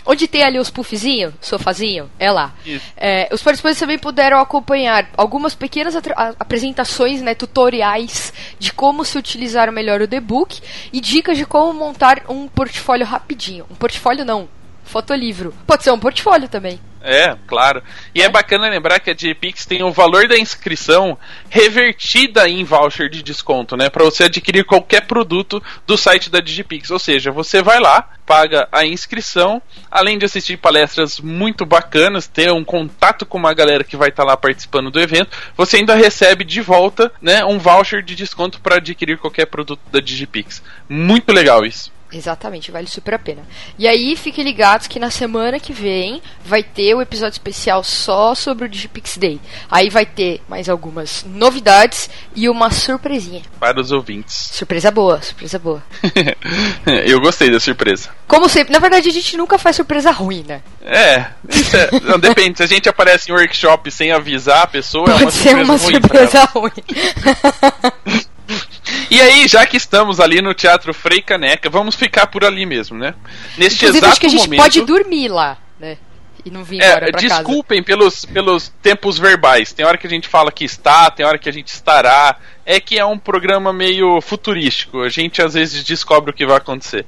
Onde 0.08 0.26
tem 0.26 0.42
ali 0.42 0.58
os 0.58 0.70
puffzinhos, 0.70 1.34
sofazinho, 1.42 2.10
é 2.18 2.32
lá. 2.32 2.54
É, 2.96 3.28
os 3.32 3.44
participantes 3.44 3.80
também 3.80 4.00
puderam 4.00 4.40
acompanhar 4.40 5.10
algumas 5.18 5.54
pequenas 5.54 5.96
apresentações, 6.40 7.22
né, 7.22 7.36
tutoriais 7.36 8.32
de 8.58 8.72
como 8.72 9.04
se 9.04 9.18
utilizar 9.18 9.70
melhor 9.72 10.02
o 10.02 10.08
The-Book 10.08 10.62
e 10.94 11.02
dicas 11.02 11.38
de 11.38 11.46
como 11.46 11.74
montar 11.74 12.24
um 12.30 12.48
portfólio 12.48 13.06
rapidinho. 13.06 13.66
Um 13.70 13.76
portfólio 13.76 14.24
não, 14.24 14.48
fotolivro. 14.86 15.54
Pode 15.68 15.84
ser 15.84 15.92
um 15.92 16.00
portfólio 16.00 16.48
também. 16.48 16.80
É, 17.02 17.36
claro. 17.48 17.82
E 18.14 18.22
é, 18.22 18.30
bacana 18.30 18.70
lembrar 18.70 19.00
que 19.00 19.10
a 19.10 19.14
Digipix 19.14 19.66
tem 19.66 19.84
o 19.84 19.92
valor 19.92 20.28
da 20.28 20.38
inscrição 20.38 21.18
revertida 21.50 22.50
em 22.50 22.64
voucher 22.64 23.10
de 23.10 23.24
desconto, 23.24 23.78
né? 23.78 23.90
Para 23.90 24.04
você 24.04 24.26
adquirir 24.26 24.66
qualquer 24.66 25.02
produto 25.02 25.62
do 25.86 25.98
site 25.98 26.30
da 26.30 26.40
Digipix. 26.40 26.92
Ou 26.92 27.00
seja, 27.00 27.32
você 27.32 27.62
vai 27.62 27.80
lá, 27.80 28.10
paga 28.26 28.68
a 28.72 28.86
inscrição, 28.86 29.62
além 29.90 30.18
de 30.18 30.26
assistir 30.26 30.58
palestras 30.58 31.20
muito 31.20 31.66
bacanas, 31.66 32.28
ter 32.28 32.52
um 32.52 32.64
contato 32.64 33.26
com 33.26 33.38
uma 33.38 33.54
galera 33.54 33.84
que 33.84 33.96
vai 33.96 34.10
estar 34.10 34.24
lá 34.24 34.36
participando 34.36 34.92
do 34.92 35.00
evento, 35.00 35.38
você 35.56 35.78
ainda 35.78 35.96
recebe 35.96 36.44
de 36.44 36.62
volta, 36.62 37.12
né, 37.22 37.46
um 37.46 37.58
voucher 37.58 38.04
de 38.04 38.16
desconto 38.16 38.60
para 38.60 38.78
adquirir 38.78 39.18
qualquer 39.18 39.46
produto 39.46 39.80
da 39.92 40.00
Digipix. 40.00 40.62
Muito 40.90 41.32
legal 41.32 41.66
isso. 41.66 41.97
Exatamente, 42.12 42.72
vale 42.72 42.88
super 42.88 43.16
a 43.16 43.20
pena. 43.20 43.42
E 43.78 43.88
aí, 43.88 44.16
fiquem 44.16 44.44
ligados 44.44 44.88
que 44.88 45.00
na 45.00 45.12
semana 45.12 45.60
que 45.60 45.74
vem 45.74 46.22
vai 46.44 46.64
ter 46.64 46.94
o 46.96 47.02
episódio 47.02 47.34
especial 47.34 47.84
só 47.84 48.34
sobre 48.34 48.66
o 48.66 48.70
Digipix 48.70 49.18
Day. 49.18 49.42
Aí 49.70 49.90
vai 49.90 50.06
ter 50.06 50.42
mais 50.48 50.70
algumas 50.70 51.26
novidades 51.28 52.10
e 52.36 52.48
uma 52.48 52.72
surpresinha. 52.72 53.42
Para 53.60 53.82
os 53.82 53.92
ouvintes. 53.92 54.52
Surpresa 54.54 54.90
boa, 54.90 55.22
surpresa 55.22 55.60
boa. 55.60 55.84
Eu 57.06 57.20
gostei 57.20 57.52
da 57.52 57.60
surpresa. 57.60 58.10
Como 58.28 58.48
sempre, 58.48 58.72
na 58.74 58.80
verdade 58.80 59.10
a 59.10 59.12
gente 59.12 59.36
nunca 59.36 59.58
faz 59.58 59.76
surpresa 59.76 60.12
ruim, 60.12 60.46
né? 60.48 60.62
É, 60.82 61.16
é- 61.16 61.30
não, 62.04 62.18
depende. 62.18 62.58
Se 62.58 62.64
a 62.64 62.68
gente 62.68 62.88
aparece 62.88 63.30
em 63.30 63.34
workshop 63.34 63.92
sem 63.92 64.12
avisar 64.12 64.64
a 64.64 64.68
pessoa, 64.68 65.08
é 65.08 65.12
uma 65.12 65.20
Pode 65.20 65.34
ser 65.34 65.56
uma 65.56 65.76
ruim 65.76 65.78
surpresa 65.80 66.46
ruim. 66.46 66.72
E 69.18 69.22
aí, 69.22 69.48
já 69.48 69.66
que 69.66 69.78
estamos 69.78 70.20
ali 70.20 70.42
no 70.42 70.54
Teatro 70.54 70.94
Frei 70.94 71.22
Caneca, 71.22 71.70
vamos 71.70 71.96
ficar 71.96 72.28
por 72.28 72.46
ali 72.46 72.66
mesmo, 72.66 72.98
né? 72.98 73.16
Neste 73.58 73.78
Inclusive, 73.86 73.98
exato 73.98 74.12
acho 74.12 74.20
que 74.20 74.26
a 74.28 74.30
gente 74.30 74.42
momento. 74.46 74.62
pode 74.62 74.82
dormir 74.82 75.28
lá, 75.30 75.58
né? 75.80 75.98
E 76.46 76.52
não 76.52 76.64
vir 76.64 76.76
embora 76.78 77.08
É, 77.08 77.12
pra 77.12 77.22
casa. 77.22 77.28
desculpem 77.36 77.82
pelos, 77.84 78.24
pelos 78.26 78.70
tempos 78.82 79.18
verbais. 79.18 79.74
Tem 79.74 79.86
hora 79.86 79.98
que 79.98 80.06
a 80.08 80.10
gente 80.10 80.28
fala 80.28 80.52
que 80.52 80.64
está, 80.64 81.10
tem 81.10 81.26
hora 81.26 81.38
que 81.38 81.50
a 81.50 81.52
gente 81.52 81.68
estará. 81.70 82.38
É 82.66 82.80
que 82.80 82.98
é 83.00 83.04
um 83.04 83.18
programa 83.18 83.74
meio 83.74 84.22
futurístico. 84.22 85.02
A 85.02 85.10
gente 85.10 85.42
às 85.42 85.56
vezes 85.56 85.84
descobre 85.84 86.30
o 86.32 86.34
que 86.34 86.46
vai 86.46 86.58
acontecer. 86.58 87.06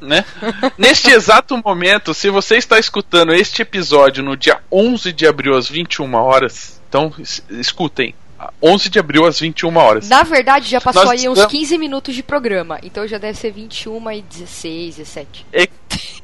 né? 0.00 0.24
Neste 0.78 1.10
exato 1.10 1.56
momento, 1.62 2.14
se 2.14 2.30
você 2.30 2.56
está 2.56 2.78
escutando 2.78 3.32
este 3.34 3.62
episódio 3.62 4.22
no 4.24 4.36
dia 4.36 4.58
11 4.72 5.12
de 5.12 5.26
abril 5.26 5.54
às 5.56 5.68
21 5.68 6.14
horas, 6.14 6.80
então 6.88 7.12
es- 7.18 7.44
escutem. 7.50 8.14
11 8.62 8.88
de 8.88 8.98
abril 8.98 9.26
às 9.26 9.40
21 9.40 9.76
horas. 9.76 10.08
Na 10.08 10.22
verdade, 10.22 10.68
já 10.68 10.80
passou 10.80 11.04
Nós 11.04 11.20
aí 11.22 11.28
uns 11.28 11.38
estamos- 11.38 11.52
15 11.52 11.78
minutos 11.78 12.14
de 12.14 12.22
programa. 12.22 12.78
Então 12.82 13.06
já 13.06 13.18
deve 13.18 13.38
ser 13.38 13.50
21 13.52 14.10
e 14.10 14.22
16, 14.22 14.96
17. 14.96 15.46
É, 15.52 15.68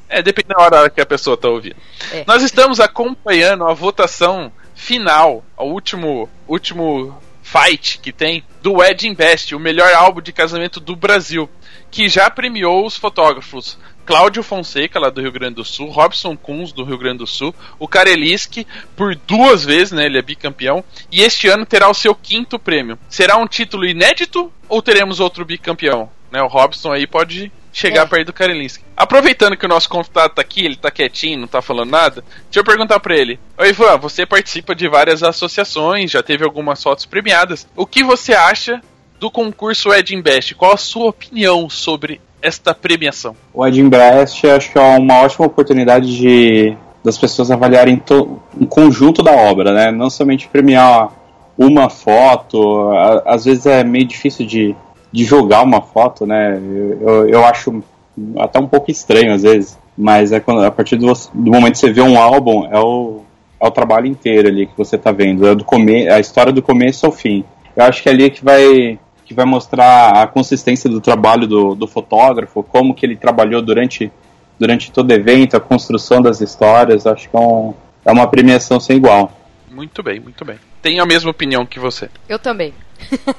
é, 0.09 0.23
depende 0.23 0.49
da 0.49 0.61
hora 0.63 0.91
que 0.91 1.01
a 1.01 1.07
pessoa 1.07 1.35
está 1.35 1.49
ouvindo. 1.49 1.77
É. 2.13 2.25
Nós 2.27 2.43
estamos 2.43 2.81
acompanhando 2.81 3.65
a 3.65 3.75
votação 3.75 4.53
final, 4.75 5.45
o 5.57 5.65
último, 5.65 6.29
último 6.47 7.17
fight 7.43 7.99
que 7.99 8.13
tem 8.13 8.45
do 8.63 8.75
Wedding 8.75 9.15
Best, 9.15 9.55
o 9.55 9.59
melhor 9.59 9.93
álbum 9.95 10.21
de 10.21 10.33
casamento 10.33 10.81
do 10.81 10.95
Brasil, 10.95 11.49
que 11.91 12.09
já 12.09 12.29
premiou 12.29 12.85
os 12.87 12.97
fotógrafos 12.97 13.79
Cláudio 14.09 14.43
Fonseca, 14.43 14.99
lá 14.99 15.11
do 15.11 15.21
Rio 15.21 15.31
Grande 15.31 15.57
do 15.57 15.65
Sul, 15.67 15.91
Robson 15.91 16.35
Kunz, 16.35 16.73
do 16.73 16.83
Rio 16.83 16.97
Grande 16.97 17.19
do 17.19 17.27
Sul, 17.27 17.55
o 17.79 17.87
Kareliski, 17.87 18.67
por 18.97 19.15
duas 19.15 19.67
vezes, 19.67 19.93
né, 19.93 20.07
ele 20.07 20.17
é 20.17 20.23
bicampeão, 20.23 20.83
e 21.13 21.21
este 21.21 21.47
ano 21.47 21.67
terá 21.67 21.91
o 21.91 21.95
seu 21.95 22.15
quinto 22.15 22.59
prêmio. 22.59 22.99
Será 23.07 23.37
um 23.37 23.47
título 23.47 23.85
inédito 23.85 24.51
ou 24.67 24.81
teremos 24.81 25.21
outro 25.21 25.45
bicampeão? 25.45 26.09
Né, 26.33 26.41
o 26.41 26.47
Robson 26.47 26.91
aí 26.91 27.07
pode 27.07 27.53
chegar 27.71 28.05
É. 28.05 28.07
perto 28.07 28.29
do 28.29 28.33
Kareliski. 28.33 28.83
Aproveitando 28.97 29.59
que 29.59 29.67
o 29.67 29.69
nosso 29.69 29.91
convidado 29.91 30.37
tá 30.37 30.41
aqui, 30.41 30.65
ele 30.65 30.77
tá 30.77 30.91
quietinho, 30.91 31.41
não 31.41 31.47
tá 31.47 31.61
falando 31.61 31.91
nada, 31.91 32.25
deixa 32.45 32.61
eu 32.61 32.65
perguntar 32.65 32.99
pra 33.01 33.15
ele. 33.15 33.39
Oi, 33.59 33.69
Ivan, 33.69 33.99
você 33.99 34.25
participa 34.25 34.75
de 34.75 34.89
várias 34.89 35.23
associações, 35.23 36.11
já 36.11 36.23
teve 36.23 36.45
algumas 36.45 36.83
fotos 36.83 37.05
premiadas. 37.05 37.69
O 37.77 37.85
que 37.85 38.03
você 38.03 38.33
acha 38.33 38.81
do 39.21 39.31
concurso 39.31 39.93
Edin 39.93 40.23
Best? 40.23 40.55
Qual 40.55 40.73
a 40.73 40.79
sua 40.79 41.11
opinião 41.11 41.69
sobre 41.69 42.23
esta 42.43 42.75
premiação? 42.75 43.35
O 43.53 43.67
Edin 43.67 43.89
Best 43.89 44.47
acho 44.47 44.73
que 44.73 44.79
é 44.79 44.83
uma 44.83 45.21
ótima 45.23 45.47
oportunidade 45.47 46.17
de 46.17 46.77
das 47.05 47.17
pessoas 47.17 47.51
avaliarem 47.51 48.03
um 48.61 48.67
conjunto 48.67 49.23
da 49.23 49.33
obra, 49.33 49.73
né? 49.73 49.91
Não 49.91 50.11
somente 50.11 50.49
premiar 50.49 51.11
uma 51.57 51.89
foto. 51.89 52.91
A- 52.91 53.23
às 53.27 53.45
vezes 53.45 53.67
é 53.67 53.83
meio 53.85 54.05
difícil 54.05 54.45
de, 54.47 54.75
de 55.13 55.25
jogar 55.25 55.63
uma 55.63 55.81
foto, 55.81 56.27
né? 56.27 56.61
Eu, 57.01 57.29
eu 57.29 57.45
acho 57.45 57.83
até 58.39 58.59
um 58.59 58.67
pouco 58.67 58.91
estranho 58.91 59.33
às 59.33 59.43
vezes. 59.43 59.79
Mas 59.97 60.33
é 60.33 60.41
quando, 60.41 60.65
a 60.65 60.71
partir 60.71 60.97
do, 60.97 61.07
do 61.35 61.51
momento 61.51 61.73
que 61.73 61.79
você 61.79 61.93
vê 61.93 62.03
um 62.03 62.19
álbum, 62.19 62.67
é 62.71 62.79
o, 62.79 63.23
é 63.61 63.67
o 63.67 63.71
trabalho 63.71 64.07
inteiro 64.07 64.49
ali 64.49 64.67
que 64.67 64.77
você 64.77 64.99
tá 64.99 65.11
vendo. 65.11 65.47
É 65.47 65.55
do 65.55 65.65
come, 65.65 66.09
a 66.09 66.21
história 66.21 66.53
do 66.53 66.63
começo 66.63 67.07
ao 67.07 67.13
fim. 67.13 67.45
Eu 67.77 67.85
acho 67.85 68.03
que 68.03 68.09
é 68.09 68.13
ali 68.13 68.29
que 68.31 68.45
vai 68.45 68.99
que 69.29 69.35
vai 69.35 69.45
mostrar 69.45 70.23
a 70.23 70.27
consistência 70.27 70.89
do 70.89 71.03
trabalho 71.03 71.47
do, 71.47 71.75
do 71.75 71.87
fotógrafo, 71.87 72.63
como 72.63 72.95
que 72.95 73.05
ele 73.05 73.15
trabalhou 73.15 73.61
durante, 73.61 74.11
durante 74.59 74.91
todo 74.91 75.11
o 75.11 75.13
evento, 75.13 75.55
a 75.55 75.61
construção 75.61 76.23
das 76.23 76.41
histórias. 76.41 77.07
Acho 77.07 77.29
que 77.29 77.37
é, 77.37 77.39
um, 77.39 77.75
é 78.07 78.11
uma 78.11 78.27
premiação 78.27 78.81
sem 78.81 78.97
igual. 78.97 79.31
Muito 79.71 80.03
bem, 80.03 80.19
muito 80.19 80.47
bem. 80.47 80.57
Tenho 80.81 81.03
a 81.03 81.07
mesma 81.07 81.31
opinião 81.31 81.67
que 81.67 81.79
você. 81.79 82.09
Eu 82.27 82.39
também. 82.39 82.73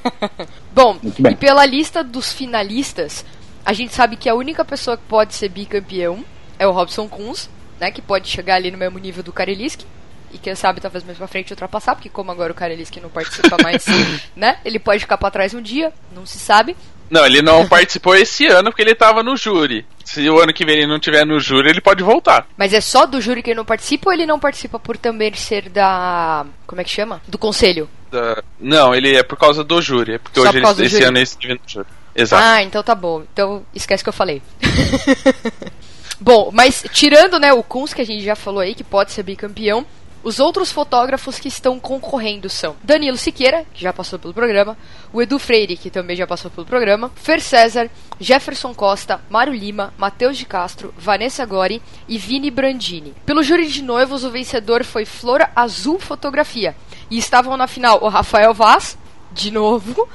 Bom, 0.71 0.95
Muito 1.01 1.19
bem. 1.23 1.31
e 1.31 1.35
pela 1.35 1.65
lista 1.65 2.03
dos 2.03 2.31
finalistas, 2.31 3.25
a 3.65 3.73
gente 3.73 3.91
sabe 3.91 4.15
que 4.15 4.29
a 4.29 4.35
única 4.35 4.63
pessoa 4.63 4.95
que 4.95 5.03
pode 5.09 5.33
ser 5.33 5.49
bicampeão 5.49 6.23
é 6.59 6.67
o 6.67 6.71
Robson 6.71 7.07
Kunz, 7.07 7.49
né? 7.79 7.89
Que 7.89 8.01
pode 8.01 8.27
chegar 8.27 8.55
ali 8.57 8.69
no 8.69 8.77
mesmo 8.77 8.99
nível 8.99 9.23
do 9.23 9.33
Kareliski. 9.33 9.87
E 10.31 10.37
quem 10.37 10.53
sabe 10.55 10.79
talvez 10.81 11.03
mais 11.03 11.17
pra 11.17 11.27
frente 11.27 11.51
ultrapassar, 11.51 11.95
porque 11.95 12.09
como 12.09 12.31
agora 12.31 12.51
o 12.51 12.55
Kareliski 12.55 12.99
não 12.99 13.09
participa 13.09 13.57
mais, 13.61 13.85
né? 14.35 14.59
Ele 14.63 14.79
pode 14.79 14.99
ficar 14.99 15.17
pra 15.17 15.31
trás 15.31 15.53
um 15.53 15.61
dia, 15.61 15.91
não 16.13 16.25
se 16.25 16.37
sabe. 16.39 16.75
Não, 17.09 17.25
ele 17.25 17.41
não 17.41 17.67
participou 17.67 18.15
esse 18.15 18.45
ano 18.45 18.69
porque 18.69 18.83
ele 18.83 18.93
tava 18.93 19.23
no 19.23 19.35
júri. 19.35 19.83
Se 20.05 20.29
o 20.29 20.39
ano 20.39 20.53
que 20.53 20.63
vem 20.63 20.75
ele 20.77 20.85
não 20.87 20.99
tiver 20.99 21.25
no 21.25 21.39
júri, 21.39 21.67
ele 21.69 21.81
pode 21.81 22.03
voltar. 22.03 22.45
Mas 22.55 22.71
é 22.71 22.79
só 22.79 23.07
do 23.07 23.19
júri 23.19 23.41
que 23.41 23.49
ele 23.49 23.57
não 23.57 23.65
participa 23.65 24.09
ou 24.09 24.13
ele 24.13 24.27
não 24.27 24.39
participa 24.39 24.77
por 24.77 24.95
também 24.95 25.33
ser 25.33 25.69
da. 25.69 26.45
Como 26.67 26.79
é 26.79 26.83
que 26.83 26.89
chama? 26.91 27.19
Do 27.27 27.39
conselho. 27.39 27.89
Da- 28.11 28.43
Não, 28.59 28.93
ele 28.93 29.15
é 29.15 29.23
por 29.23 29.37
causa 29.39 29.63
do 29.63 29.81
júri. 29.81 30.13
É 30.13 30.17
porque 30.19 30.39
Só 30.39 30.49
hoje 30.49 30.61
por 30.61 30.71
ele- 30.71 30.85
esse 30.85 30.95
júri. 30.97 31.05
ano 31.05 31.17
ele 31.17 31.23
esteve 31.23 31.53
no 31.55 31.59
júri. 31.67 31.87
Exato. 32.15 32.43
Ah, 32.43 32.61
então 32.61 32.83
tá 32.83 32.93
bom. 32.93 33.23
Então 33.33 33.65
esquece 33.73 34.03
que 34.03 34.09
eu 34.09 34.13
falei. 34.13 34.39
bom, 36.21 36.49
mas 36.53 36.83
tirando 36.91 37.39
né, 37.39 37.53
o 37.53 37.63
Kunz, 37.63 37.93
que 37.93 38.01
a 38.01 38.05
gente 38.05 38.23
já 38.23 38.35
falou 38.35 38.59
aí, 38.61 38.75
que 38.75 38.83
pode 38.83 39.11
ser 39.11 39.23
bicampeão, 39.23 39.85
os 40.23 40.39
outros 40.39 40.71
fotógrafos 40.71 41.39
que 41.39 41.47
estão 41.47 41.79
concorrendo 41.79 42.49
são 42.49 42.75
Danilo 42.83 43.17
Siqueira, 43.17 43.65
que 43.73 43.81
já 43.81 43.93
passou 43.93 44.19
pelo 44.19 44.33
programa, 44.33 44.77
o 45.13 45.21
Edu 45.21 45.39
Freire, 45.39 45.77
que 45.77 45.89
também 45.89 46.15
já 46.15 46.27
passou 46.27 46.51
pelo 46.51 46.65
programa, 46.65 47.11
Fer 47.15 47.41
César, 47.41 47.89
Jefferson 48.19 48.73
Costa, 48.73 49.21
Mário 49.29 49.53
Lima, 49.53 49.93
Matheus 49.97 50.37
de 50.37 50.45
Castro, 50.45 50.93
Vanessa 50.97 51.45
Gori 51.45 51.81
e 52.07 52.17
Vini 52.17 52.51
Brandini. 52.51 53.13
Pelo 53.25 53.41
júri 53.43 53.67
de 53.67 53.81
noivos, 53.81 54.23
o 54.23 54.29
vencedor 54.31 54.83
foi 54.83 55.05
Flora 55.05 55.49
Azul 55.55 55.99
Fotografia. 55.99 56.75
E 57.09 57.17
estavam 57.17 57.55
na 57.57 57.67
final 57.67 57.99
o 58.03 58.09
Rafael 58.09 58.53
Vaz, 58.53 58.97
de 59.31 59.49
novo, 59.51 60.07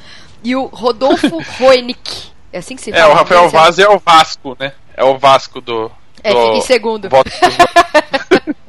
e 0.44 0.54
o 0.54 0.66
Rodolfo 0.66 1.42
Roenick. 1.58 2.28
É 2.52 2.58
assim 2.58 2.76
que 2.76 2.82
se 2.82 2.90
É, 2.92 3.00
fala? 3.00 3.14
o 3.14 3.16
Rafael 3.16 3.49
Vaz 3.49 3.78
é 3.78 3.88
o 3.88 3.99
Vasco, 3.99 4.56
né? 4.61 4.73
É 4.96 5.02
o 5.02 5.18
Vasco 5.18 5.61
do. 5.61 5.90
É, 6.23 6.32
do 6.32 6.40
fica 6.40 6.56
em 6.56 6.61
segundo. 6.61 7.08
voto 7.08 7.28
dos- 7.30 8.54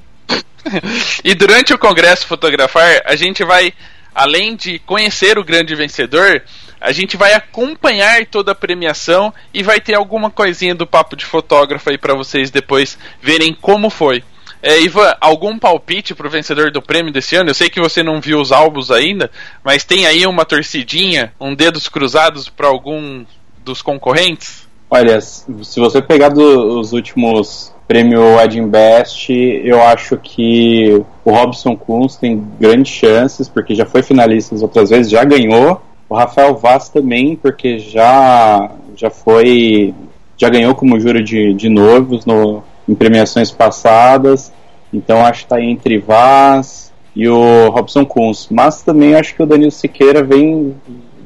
e 1.23 1.33
durante 1.33 1.73
o 1.73 1.77
Congresso 1.77 2.27
Fotografar, 2.27 3.01
a 3.05 3.15
gente 3.15 3.43
vai, 3.43 3.73
além 4.13 4.55
de 4.55 4.79
conhecer 4.79 5.37
o 5.37 5.43
grande 5.43 5.75
vencedor, 5.75 6.41
a 6.79 6.91
gente 6.91 7.17
vai 7.17 7.33
acompanhar 7.33 8.25
toda 8.25 8.51
a 8.51 8.55
premiação 8.55 9.33
e 9.53 9.63
vai 9.63 9.79
ter 9.79 9.95
alguma 9.95 10.29
coisinha 10.29 10.75
do 10.75 10.85
papo 10.85 11.15
de 11.15 11.25
fotógrafo 11.25 11.89
aí 11.89 11.97
pra 11.97 12.13
vocês 12.13 12.51
depois 12.51 12.97
verem 13.21 13.53
como 13.53 13.89
foi. 13.89 14.23
É, 14.61 14.79
Ivan, 14.81 15.13
algum 15.21 15.59
palpite 15.59 16.15
pro 16.15 16.29
vencedor 16.29 16.71
do 16.71 16.81
prêmio 16.81 17.13
desse 17.13 17.35
ano? 17.35 17.51
Eu 17.51 17.53
sei 17.53 17.69
que 17.69 17.79
você 17.79 18.01
não 18.01 18.19
viu 18.19 18.39
os 18.41 18.51
álbuns 18.51 18.89
ainda, 18.89 19.29
mas 19.63 19.83
tem 19.83 20.07
aí 20.07 20.25
uma 20.25 20.43
torcidinha, 20.43 21.31
um 21.39 21.53
dedos 21.53 21.87
cruzados 21.87 22.49
pra 22.49 22.67
algum 22.67 23.23
dos 23.63 23.83
concorrentes? 23.83 24.67
Olha, 24.89 25.21
se 25.21 25.79
você 25.79 26.01
pegar 26.01 26.29
do- 26.29 26.79
os 26.79 26.93
últimos 26.93 27.74
prêmio 27.87 28.39
Edin 28.39 28.67
Best, 28.67 29.31
eu 29.31 29.81
acho 29.81 30.17
que 30.17 31.03
o 31.23 31.31
Robson 31.31 31.75
Kunz 31.75 32.15
tem 32.15 32.43
grandes 32.59 32.91
chances, 32.91 33.47
porque 33.47 33.75
já 33.75 33.85
foi 33.85 34.01
finalista 34.01 34.55
as 34.55 34.61
outras 34.61 34.89
vezes, 34.89 35.11
já 35.11 35.23
ganhou. 35.23 35.81
O 36.09 36.15
Rafael 36.15 36.55
Vaz 36.55 36.89
também, 36.89 37.35
porque 37.35 37.79
já, 37.79 38.71
já 38.95 39.09
foi. 39.09 39.93
já 40.37 40.49
ganhou 40.49 40.75
como 40.75 40.99
júri 40.99 41.23
de, 41.23 41.53
de 41.53 41.69
noivos 41.69 42.25
no, 42.25 42.63
em 42.87 42.93
premiações 42.93 43.51
passadas. 43.51 44.51
Então 44.93 45.25
acho 45.25 45.39
que 45.39 45.45
está 45.45 45.61
entre 45.61 45.97
Vaz 45.97 46.93
e 47.15 47.27
o 47.27 47.69
Robson 47.69 48.05
Kunz. 48.05 48.47
Mas 48.51 48.81
também 48.83 49.15
acho 49.15 49.35
que 49.35 49.43
o 49.43 49.45
Danilo 49.45 49.71
Siqueira 49.71 50.23
vem, 50.23 50.75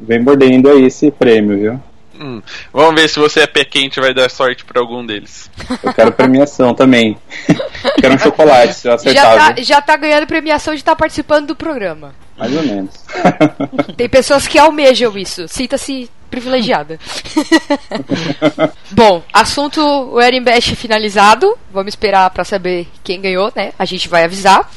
vem 0.01 0.19
mordendo 0.19 0.69
aí 0.69 0.85
esse 0.85 1.11
prêmio, 1.11 1.57
viu? 1.57 1.79
Hum, 2.19 2.41
vamos 2.73 3.01
ver 3.01 3.07
se 3.07 3.17
você 3.17 3.41
é 3.41 3.47
pé 3.47 3.63
quente 3.63 3.97
e 3.97 4.01
vai 4.01 4.13
dar 4.13 4.29
sorte 4.29 4.65
pra 4.65 4.81
algum 4.81 5.05
deles. 5.05 5.49
Eu 5.81 5.93
quero 5.93 6.11
premiação 6.11 6.73
também. 6.75 7.17
quero 7.99 8.15
um 8.15 8.19
chocolate, 8.19 8.73
se 8.73 8.87
eu 8.87 8.91
Já 8.91 8.95
acertar. 8.95 9.37
tá, 9.37 9.51
viu? 9.53 9.63
já 9.63 9.81
tá 9.81 9.95
ganhando 9.95 10.27
premiação 10.27 10.73
de 10.73 10.81
estar 10.81 10.95
participando 10.97 11.47
do 11.47 11.55
programa. 11.55 12.13
Mais 12.37 12.53
ou 12.55 12.63
menos. 12.63 12.93
Tem 13.95 14.09
pessoas 14.09 14.47
que 14.47 14.59
almejam 14.59 15.17
isso. 15.17 15.47
Sinta-se 15.47 16.09
privilegiada. 16.29 16.99
Bom, 18.91 19.23
assunto 19.33 19.81
o 19.81 20.21
Erin 20.21 20.43
Bash 20.43 20.73
finalizado. 20.75 21.57
Vamos 21.71 21.93
esperar 21.93 22.29
pra 22.29 22.43
saber 22.43 22.87
quem 23.03 23.19
ganhou, 23.19 23.51
né? 23.55 23.71
A 23.79 23.85
gente 23.85 24.07
vai 24.07 24.23
avisar. 24.23 24.69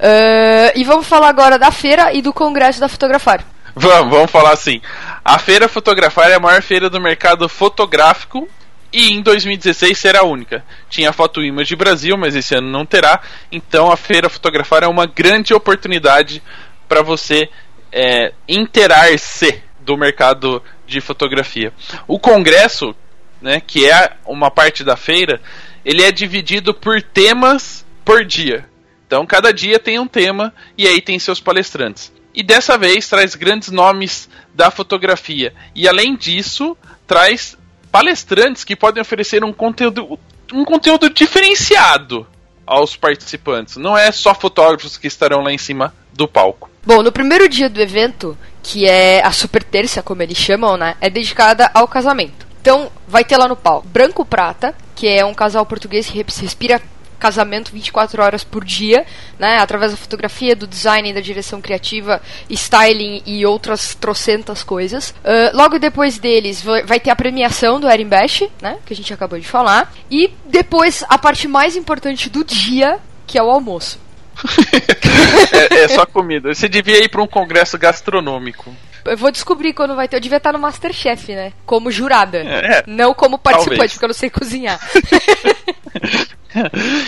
Ah, 0.00 0.72
e 0.74 0.84
vamos 0.84 1.06
falar 1.06 1.28
agora 1.28 1.58
da 1.58 1.70
feira 1.70 2.12
e 2.12 2.20
do 2.22 2.32
congresso 2.32 2.80
da 2.80 2.88
Fotografar. 2.88 3.44
Vamos, 3.80 4.10
vamos 4.10 4.30
falar 4.30 4.52
assim. 4.52 4.80
A 5.24 5.38
Feira 5.38 5.68
Fotografar 5.68 6.28
é 6.30 6.34
a 6.34 6.40
maior 6.40 6.60
feira 6.60 6.90
do 6.90 7.00
mercado 7.00 7.48
fotográfico 7.48 8.48
e 8.92 9.12
em 9.12 9.22
2016 9.22 9.96
será 9.96 10.20
a 10.20 10.24
única. 10.24 10.64
Tinha 10.90 11.10
a 11.10 11.12
Foto 11.12 11.44
Image 11.44 11.76
Brasil, 11.76 12.16
mas 12.16 12.34
esse 12.34 12.56
ano 12.56 12.68
não 12.68 12.84
terá. 12.84 13.20
Então 13.52 13.92
a 13.92 13.96
Feira 13.96 14.28
Fotografar 14.28 14.82
é 14.82 14.88
uma 14.88 15.06
grande 15.06 15.54
oportunidade 15.54 16.42
para 16.88 17.02
você 17.02 17.48
é, 17.92 18.32
interar-se 18.48 19.62
do 19.78 19.96
mercado 19.96 20.60
de 20.84 21.00
fotografia. 21.00 21.72
O 22.08 22.18
congresso, 22.18 22.96
né, 23.40 23.62
que 23.64 23.88
é 23.88 24.16
uma 24.26 24.50
parte 24.50 24.82
da 24.82 24.96
feira, 24.96 25.40
ele 25.84 26.02
é 26.02 26.10
dividido 26.10 26.74
por 26.74 27.00
temas 27.00 27.86
por 28.04 28.24
dia. 28.24 28.68
Então 29.06 29.24
cada 29.24 29.52
dia 29.52 29.78
tem 29.78 30.00
um 30.00 30.08
tema 30.08 30.52
e 30.76 30.84
aí 30.84 31.00
tem 31.00 31.16
seus 31.20 31.38
palestrantes. 31.38 32.17
E 32.38 32.42
dessa 32.44 32.78
vez 32.78 33.08
traz 33.08 33.34
grandes 33.34 33.68
nomes 33.68 34.28
da 34.54 34.70
fotografia. 34.70 35.52
E 35.74 35.88
além 35.88 36.14
disso, 36.14 36.76
traz 37.04 37.58
palestrantes 37.90 38.62
que 38.62 38.76
podem 38.76 39.00
oferecer 39.00 39.42
um 39.42 39.52
conteúdo, 39.52 40.16
um 40.52 40.64
conteúdo 40.64 41.10
diferenciado 41.10 42.24
aos 42.64 42.94
participantes. 42.94 43.76
Não 43.76 43.98
é 43.98 44.12
só 44.12 44.32
fotógrafos 44.36 44.96
que 44.96 45.08
estarão 45.08 45.42
lá 45.42 45.50
em 45.50 45.58
cima 45.58 45.92
do 46.12 46.28
palco. 46.28 46.70
Bom, 46.86 47.02
no 47.02 47.10
primeiro 47.10 47.48
dia 47.48 47.68
do 47.68 47.80
evento, 47.80 48.38
que 48.62 48.86
é 48.86 49.20
a 49.20 49.32
super 49.32 49.64
terça, 49.64 50.00
como 50.00 50.22
eles 50.22 50.38
chamam, 50.38 50.76
né? 50.76 50.94
É 51.00 51.10
dedicada 51.10 51.68
ao 51.74 51.88
casamento. 51.88 52.46
Então, 52.60 52.88
vai 53.08 53.24
ter 53.24 53.36
lá 53.36 53.48
no 53.48 53.56
palco 53.56 53.88
Branco 53.88 54.24
Prata, 54.24 54.76
que 54.94 55.08
é 55.08 55.24
um 55.24 55.34
casal 55.34 55.66
português 55.66 56.08
que 56.08 56.24
respira 56.40 56.80
casamento 57.18 57.72
24 57.72 58.22
horas 58.22 58.44
por 58.44 58.64
dia, 58.64 59.04
né, 59.38 59.58
através 59.58 59.92
da 59.92 59.96
fotografia, 59.96 60.54
do 60.54 60.66
design, 60.66 61.12
da 61.12 61.20
direção 61.20 61.60
criativa, 61.60 62.22
styling 62.48 63.22
e 63.26 63.44
outras 63.44 63.94
trocentas 63.94 64.62
coisas. 64.62 65.10
Uh, 65.10 65.56
logo 65.56 65.78
depois 65.78 66.18
deles 66.18 66.62
vai 66.62 67.00
ter 67.00 67.10
a 67.10 67.16
premiação 67.16 67.80
do 67.80 67.88
Erin 67.88 68.08
Bash, 68.08 68.44
né, 68.60 68.78
que 68.86 68.92
a 68.92 68.96
gente 68.96 69.12
acabou 69.12 69.38
de 69.38 69.46
falar, 69.46 69.92
e 70.10 70.32
depois 70.46 71.04
a 71.08 71.18
parte 71.18 71.48
mais 71.48 71.76
importante 71.76 72.30
do 72.30 72.44
dia, 72.44 72.98
que 73.26 73.38
é 73.38 73.42
o 73.42 73.50
almoço. 73.50 73.98
é, 75.70 75.84
é, 75.84 75.88
só 75.88 76.06
comida. 76.06 76.54
Você 76.54 76.68
devia 76.68 77.02
ir 77.02 77.08
para 77.08 77.22
um 77.22 77.26
congresso 77.26 77.76
gastronômico. 77.76 78.74
Eu 79.04 79.16
vou 79.16 79.30
descobrir 79.30 79.72
quando 79.72 79.94
vai 79.94 80.08
ter. 80.08 80.16
Eu 80.16 80.20
devia 80.20 80.38
estar 80.38 80.52
no 80.52 80.58
Masterchef, 80.58 81.34
né? 81.34 81.52
Como 81.64 81.90
jurada. 81.90 82.38
É, 82.38 82.84
não 82.86 83.14
como 83.14 83.38
participante, 83.38 83.76
talvez. 83.76 83.92
porque 83.92 84.04
eu 84.04 84.08
não 84.08 84.14
sei 84.14 84.30
cozinhar. 84.30 84.78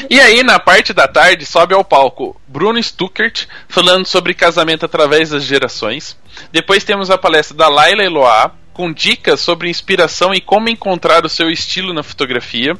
e 0.08 0.20
aí, 0.20 0.42
na 0.42 0.58
parte 0.58 0.92
da 0.92 1.08
tarde, 1.08 1.46
sobe 1.46 1.74
ao 1.74 1.84
palco 1.84 2.40
Bruno 2.46 2.82
Stuckert 2.82 3.46
falando 3.68 4.06
sobre 4.06 4.34
casamento 4.34 4.84
através 4.84 5.30
das 5.30 5.44
gerações. 5.44 6.16
Depois 6.52 6.84
temos 6.84 7.10
a 7.10 7.18
palestra 7.18 7.56
da 7.56 7.68
Laila 7.68 8.02
Eloá, 8.02 8.52
com 8.72 8.92
dicas 8.92 9.40
sobre 9.40 9.68
inspiração 9.68 10.32
e 10.32 10.40
como 10.40 10.68
encontrar 10.68 11.24
o 11.24 11.28
seu 11.28 11.50
estilo 11.50 11.92
na 11.92 12.02
fotografia. 12.02 12.76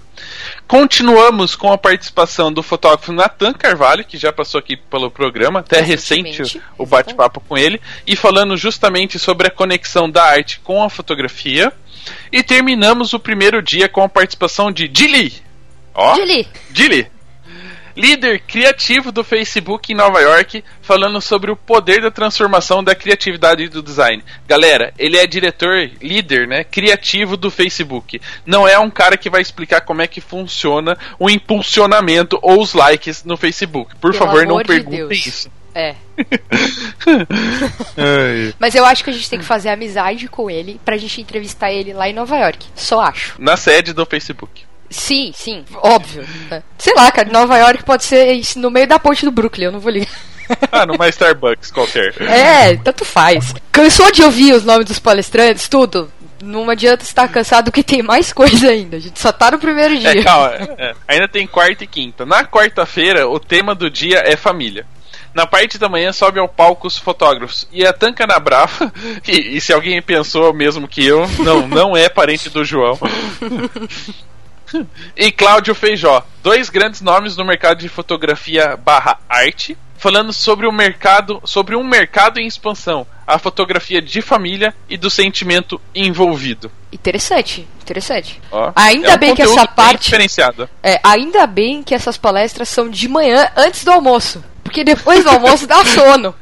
Continuamos 0.66 1.54
com 1.54 1.72
a 1.72 1.78
participação 1.78 2.52
do 2.52 2.62
fotógrafo 2.62 3.12
Nathan 3.12 3.52
Carvalho, 3.52 4.04
que 4.04 4.16
já 4.16 4.32
passou 4.32 4.58
aqui 4.58 4.76
pelo 4.76 5.10
programa, 5.10 5.60
até 5.60 5.80
recente 5.80 6.60
o 6.78 6.86
bate-papo 6.86 7.40
com 7.40 7.56
ele, 7.56 7.80
e 8.06 8.16
falando 8.16 8.56
justamente 8.56 9.18
sobre 9.18 9.48
a 9.48 9.50
conexão 9.50 10.08
da 10.08 10.24
arte 10.24 10.60
com 10.60 10.82
a 10.82 10.90
fotografia. 10.90 11.72
E 12.32 12.42
terminamos 12.42 13.12
o 13.12 13.18
primeiro 13.18 13.60
dia 13.60 13.88
com 13.88 14.02
a 14.02 14.08
participação 14.08 14.72
de 14.72 14.88
Dilly. 14.88 15.34
Ó, 15.94 16.14
Dilly. 16.14 16.48
Dilly 16.70 17.19
líder 18.00 18.40
criativo 18.40 19.12
do 19.12 19.22
Facebook 19.22 19.92
em 19.92 19.96
Nova 19.96 20.20
York, 20.20 20.64
falando 20.80 21.20
sobre 21.20 21.50
o 21.50 21.56
poder 21.56 22.00
da 22.00 22.10
transformação 22.10 22.82
da 22.82 22.94
criatividade 22.94 23.68
do 23.68 23.82
design. 23.82 24.24
Galera, 24.48 24.94
ele 24.98 25.18
é 25.18 25.26
diretor, 25.26 25.90
líder, 26.00 26.48
né, 26.48 26.64
criativo 26.64 27.36
do 27.36 27.50
Facebook. 27.50 28.20
Não 28.46 28.66
é 28.66 28.78
um 28.78 28.90
cara 28.90 29.18
que 29.18 29.28
vai 29.28 29.42
explicar 29.42 29.82
como 29.82 30.00
é 30.00 30.06
que 30.06 30.20
funciona 30.20 30.96
o 31.18 31.28
impulsionamento 31.28 32.38
ou 32.40 32.62
os 32.62 32.72
likes 32.72 33.22
no 33.22 33.36
Facebook. 33.36 33.94
Por 33.96 34.12
Pelo 34.12 34.24
favor, 34.24 34.46
não 34.46 34.62
Deus. 34.62 35.26
isso. 35.26 35.50
É. 35.74 35.94
Mas 38.58 38.74
eu 38.74 38.84
acho 38.84 39.04
que 39.04 39.10
a 39.10 39.12
gente 39.12 39.30
tem 39.30 39.38
que 39.38 39.44
fazer 39.44 39.68
amizade 39.68 40.26
com 40.26 40.50
ele 40.50 40.80
pra 40.84 40.96
gente 40.96 41.20
entrevistar 41.20 41.70
ele 41.70 41.92
lá 41.92 42.08
em 42.08 42.12
Nova 42.12 42.36
York. 42.38 42.66
Só 42.74 43.00
acho. 43.00 43.36
Na 43.38 43.56
sede 43.56 43.92
do 43.92 44.04
Facebook. 44.04 44.64
Sim, 44.90 45.32
sim, 45.34 45.64
óbvio. 45.76 46.26
Sei 46.76 46.92
lá, 46.94 47.10
cara, 47.12 47.30
Nova 47.30 47.56
York 47.56 47.84
pode 47.84 48.04
ser 48.04 48.40
no 48.56 48.70
meio 48.70 48.88
da 48.88 48.98
ponte 48.98 49.24
do 49.24 49.30
Brooklyn, 49.30 49.66
eu 49.66 49.72
não 49.72 49.80
vou 49.80 49.92
ligar. 49.92 50.10
Ah, 50.72 50.84
numa 50.84 51.08
Starbucks 51.08 51.70
qualquer. 51.70 52.12
É, 52.22 52.76
tanto 52.76 53.04
faz. 53.04 53.54
Cansou 53.70 54.10
de 54.10 54.22
ouvir 54.22 54.52
os 54.52 54.64
nomes 54.64 54.84
dos 54.84 54.98
palestrantes, 54.98 55.68
tudo? 55.68 56.10
Não 56.42 56.68
adianta 56.68 57.04
estar 57.04 57.28
cansado 57.28 57.70
que 57.70 57.84
tem 57.84 58.02
mais 58.02 58.32
coisa 58.32 58.68
ainda. 58.68 58.96
A 58.96 59.00
gente 59.00 59.20
só 59.20 59.30
tá 59.30 59.52
no 59.52 59.60
primeiro 59.60 59.94
é, 59.94 59.98
dia. 59.98 60.20
É, 60.20 60.24
calma, 60.24 60.54
é, 60.76 60.94
ainda 61.06 61.28
tem 61.28 61.46
quarta 61.46 61.84
e 61.84 61.86
quinta. 61.86 62.26
Na 62.26 62.44
quarta-feira, 62.44 63.28
o 63.28 63.38
tema 63.38 63.76
do 63.76 63.88
dia 63.88 64.24
é 64.26 64.36
família. 64.36 64.86
Na 65.32 65.46
parte 65.46 65.78
da 65.78 65.88
manhã 65.88 66.12
sobe 66.12 66.40
ao 66.40 66.48
palco 66.48 66.88
os 66.88 66.98
fotógrafos. 66.98 67.68
E 67.70 67.86
a 67.86 67.92
Tanca 67.92 68.26
na 68.26 68.38
Brava, 68.38 68.92
e, 69.28 69.56
e 69.56 69.60
se 69.60 69.72
alguém 69.72 70.02
pensou 70.02 70.52
mesmo 70.52 70.88
que 70.88 71.06
eu, 71.06 71.28
não, 71.44 71.68
não 71.68 71.96
é 71.96 72.08
parente 72.08 72.50
do 72.50 72.64
João. 72.64 72.98
e 75.16 75.32
Cláudio 75.32 75.74
Feijó, 75.74 76.24
dois 76.42 76.70
grandes 76.70 77.00
nomes 77.00 77.36
no 77.36 77.44
mercado 77.44 77.78
de 77.78 77.88
fotografia 77.88 78.76
barra 78.76 79.18
arte, 79.28 79.76
falando 79.96 80.32
sobre 80.32 80.66
o 80.66 80.72
mercado, 80.72 81.42
sobre 81.44 81.76
um 81.76 81.84
mercado 81.84 82.40
em 82.40 82.46
expansão, 82.46 83.06
a 83.26 83.38
fotografia 83.38 84.00
de 84.00 84.22
família 84.22 84.74
e 84.88 84.96
do 84.96 85.10
sentimento 85.10 85.80
envolvido. 85.94 86.72
Interessante, 86.90 87.68
interessante. 87.82 88.40
Ó, 88.50 88.72
ainda 88.74 89.10
é 89.10 89.14
um 89.14 89.18
bem 89.18 89.34
que 89.34 89.42
essa 89.42 89.66
parte 89.66 90.04
diferenciada. 90.04 90.70
É, 90.82 90.98
ainda 91.02 91.46
bem 91.46 91.82
que 91.82 91.94
essas 91.94 92.16
palestras 92.16 92.68
são 92.68 92.88
de 92.88 93.08
manhã 93.08 93.50
antes 93.54 93.84
do 93.84 93.92
almoço, 93.92 94.42
porque 94.64 94.82
depois 94.82 95.22
do 95.22 95.30
almoço 95.30 95.66
dá 95.66 95.84
sono. 95.84 96.34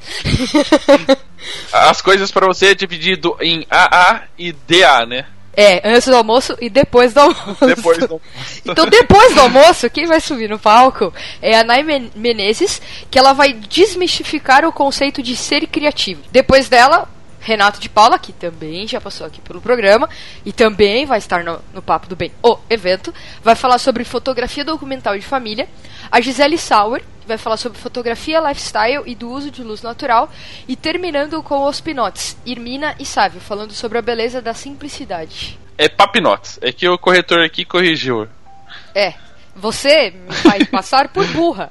As 1.72 2.00
coisas 2.00 2.30
para 2.30 2.46
você 2.46 2.68
é 2.68 2.74
dividido 2.74 3.36
em 3.40 3.66
AA 3.68 4.22
e 4.38 4.52
DA, 4.52 5.04
né? 5.04 5.26
É, 5.60 5.82
antes 5.82 6.06
do 6.06 6.14
almoço 6.14 6.56
e 6.60 6.70
depois 6.70 7.12
do 7.12 7.18
almoço. 7.18 7.66
Depois 7.66 7.98
do 7.98 8.04
almoço. 8.14 8.62
então, 8.64 8.86
depois 8.86 9.34
do 9.34 9.40
almoço, 9.40 9.90
quem 9.90 10.06
vai 10.06 10.20
subir 10.20 10.48
no 10.48 10.56
palco 10.56 11.12
é 11.42 11.58
a 11.58 11.64
Nay 11.64 11.82
Menezes, 12.14 12.80
que 13.10 13.18
ela 13.18 13.32
vai 13.32 13.52
desmistificar 13.52 14.64
o 14.64 14.70
conceito 14.70 15.20
de 15.20 15.34
ser 15.34 15.66
criativo. 15.66 16.22
Depois 16.30 16.68
dela, 16.68 17.08
Renato 17.40 17.80
de 17.80 17.88
Paula, 17.88 18.20
que 18.20 18.32
também 18.32 18.86
já 18.86 19.00
passou 19.00 19.26
aqui 19.26 19.40
pelo 19.40 19.60
programa 19.60 20.08
e 20.46 20.52
também 20.52 21.04
vai 21.04 21.18
estar 21.18 21.42
no, 21.42 21.58
no 21.74 21.82
Papo 21.82 22.06
do 22.06 22.14
Bem, 22.14 22.30
o 22.40 22.56
evento, 22.70 23.12
vai 23.42 23.56
falar 23.56 23.78
sobre 23.78 24.04
fotografia 24.04 24.64
documental 24.64 25.18
de 25.18 25.24
família. 25.24 25.68
A 26.08 26.20
Gisele 26.20 26.56
Sauer, 26.56 27.02
vai 27.28 27.38
falar 27.38 27.56
sobre 27.56 27.78
fotografia, 27.78 28.40
lifestyle 28.40 29.04
e 29.06 29.14
do 29.14 29.30
uso 29.30 29.50
de 29.50 29.62
luz 29.62 29.82
natural. 29.82 30.28
E 30.66 30.74
terminando 30.74 31.42
com 31.42 31.64
os 31.64 31.80
pinotes, 31.80 32.36
Irmina 32.44 32.96
e 32.98 33.04
Sávio, 33.04 33.40
falando 33.40 33.72
sobre 33.72 33.98
a 33.98 34.02
beleza 34.02 34.42
da 34.42 34.54
simplicidade. 34.54 35.58
É 35.76 35.88
papinotes, 35.88 36.58
é 36.60 36.72
que 36.72 36.88
o 36.88 36.98
corretor 36.98 37.40
aqui 37.40 37.64
corrigiu. 37.64 38.26
É, 38.94 39.14
você 39.54 40.10
me 40.10 40.34
faz 40.34 40.66
passar 40.70 41.08
por 41.08 41.26
burra. 41.28 41.70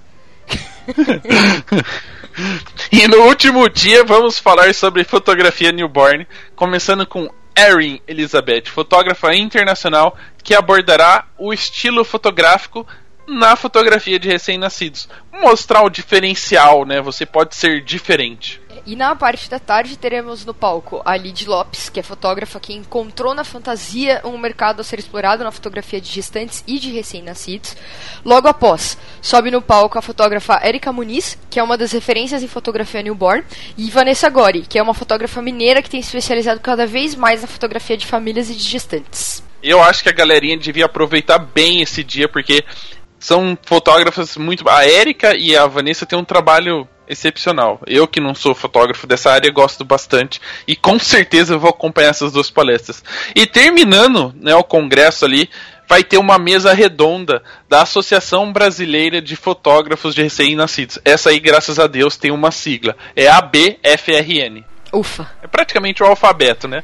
e 2.90 3.08
no 3.08 3.24
último 3.24 3.68
dia 3.68 4.06
vamos 4.06 4.40
falar 4.40 4.74
sobre 4.74 5.04
fotografia 5.04 5.72
newborn, 5.72 6.26
começando 6.56 7.06
com 7.06 7.30
Erin 7.58 8.00
Elizabeth, 8.08 8.66
fotógrafa 8.68 9.34
internacional 9.36 10.16
que 10.44 10.54
abordará 10.54 11.26
o 11.38 11.52
estilo 11.52 12.06
fotográfico 12.06 12.88
na 13.28 13.56
fotografia 13.56 14.18
de 14.18 14.28
recém-nascidos. 14.30 15.10
Mostrar 15.32 15.84
o 15.84 15.90
diferencial, 15.90 16.86
né? 16.86 17.02
Você 17.02 17.26
pode 17.26 17.56
ser 17.56 17.84
diferente. 17.84 18.62
E 18.86 18.96
na 18.96 19.14
parte 19.16 19.50
da 19.50 19.60
tarde 19.60 19.98
teremos 19.98 20.46
no 20.46 20.54
palco 20.54 21.02
a 21.04 21.18
Lid 21.18 21.46
Lopes, 21.46 21.90
que 21.90 22.00
é 22.00 22.04
fotógrafa 22.04 22.58
que 22.58 22.74
encontrou 22.74 23.34
na 23.34 23.44
fantasia 23.44 24.22
um 24.24 24.38
mercado 24.38 24.80
a 24.80 24.84
ser 24.84 24.98
explorado 24.98 25.44
na 25.44 25.52
fotografia 25.52 26.00
de 26.00 26.10
gestantes 26.10 26.64
e 26.66 26.80
de 26.80 26.90
recém-nascidos. 26.92 27.76
Logo 28.24 28.48
após, 28.48 28.98
sobe 29.22 29.52
no 29.52 29.62
palco 29.62 30.00
a 30.00 30.02
fotógrafa 30.02 30.66
Erika 30.66 30.94
Muniz, 30.94 31.38
que 31.50 31.60
é 31.60 31.64
uma 31.64 31.78
das 31.78 31.92
referências 31.92 32.42
em 32.42 32.48
fotografia 32.48 33.02
newborn, 33.02 33.44
e 33.78 33.90
Vanessa 33.90 34.30
Gori, 34.30 34.62
que 34.62 34.80
é 34.80 34.82
uma 34.82 34.94
fotógrafa 34.94 35.42
mineira 35.42 35.82
que 35.82 35.90
tem 35.90 36.00
especializado 36.00 36.62
cada 36.62 36.88
vez 36.88 37.14
mais 37.14 37.42
na 37.42 37.48
fotografia 37.48 37.98
de 37.98 38.06
famílias 38.06 38.50
e 38.50 38.56
de 38.56 38.64
gestantes. 38.64 39.44
Eu 39.62 39.82
acho 39.82 40.04
que 40.04 40.10
a 40.10 40.14
galerinha 40.14 40.56
devia 40.56 40.86
aproveitar 40.86 41.40
bem 41.40 41.82
esse 41.82 42.04
dia, 42.04 42.30
porque 42.30 42.64
são 43.20 43.58
fotógrafas 43.64 44.38
muito. 44.38 44.68
A 44.70 44.86
Érica 44.86 45.36
e 45.36 45.56
a 45.56 45.66
Vanessa 45.66 46.06
têm 46.06 46.18
um 46.18 46.26
trabalho 46.26 46.88
excepcional. 47.08 47.80
Eu, 47.88 48.08
que 48.08 48.20
não 48.20 48.36
sou 48.36 48.54
fotógrafo 48.54 49.08
dessa 49.08 49.32
área, 49.32 49.52
gosto 49.52 49.86
bastante. 49.86 50.42
E 50.68 50.76
com 50.76 51.00
certeza 51.00 51.58
vou 51.58 51.70
acompanhar 51.70 52.10
essas 52.10 52.34
duas 52.34 52.50
palestras. 52.50 53.04
E 53.36 53.46
terminando 53.46 54.34
né, 54.40 54.54
o 54.56 54.64
congresso 54.64 55.26
ali, 55.26 55.50
vai 55.88 56.04
ter 56.04 56.18
uma 56.18 56.38
mesa 56.38 56.74
redonda 56.74 57.42
da 57.70 57.82
Associação 57.82 58.52
Brasileira 58.52 59.22
de 59.22 59.36
Fotógrafos 59.36 60.14
de 60.14 60.22
Recém-Nascidos. 60.22 61.00
Essa 61.06 61.30
aí, 61.30 61.40
graças 61.40 61.80
a 61.80 61.88
Deus, 61.88 62.18
tem 62.18 62.32
uma 62.32 62.52
sigla. 62.52 62.96
É 63.16 63.28
ABFRN. 63.28 64.66
Ufa. 64.92 65.30
É 65.42 65.48
praticamente 65.48 66.04
o 66.04 66.06
alfabeto, 66.06 66.68
né? 66.68 66.84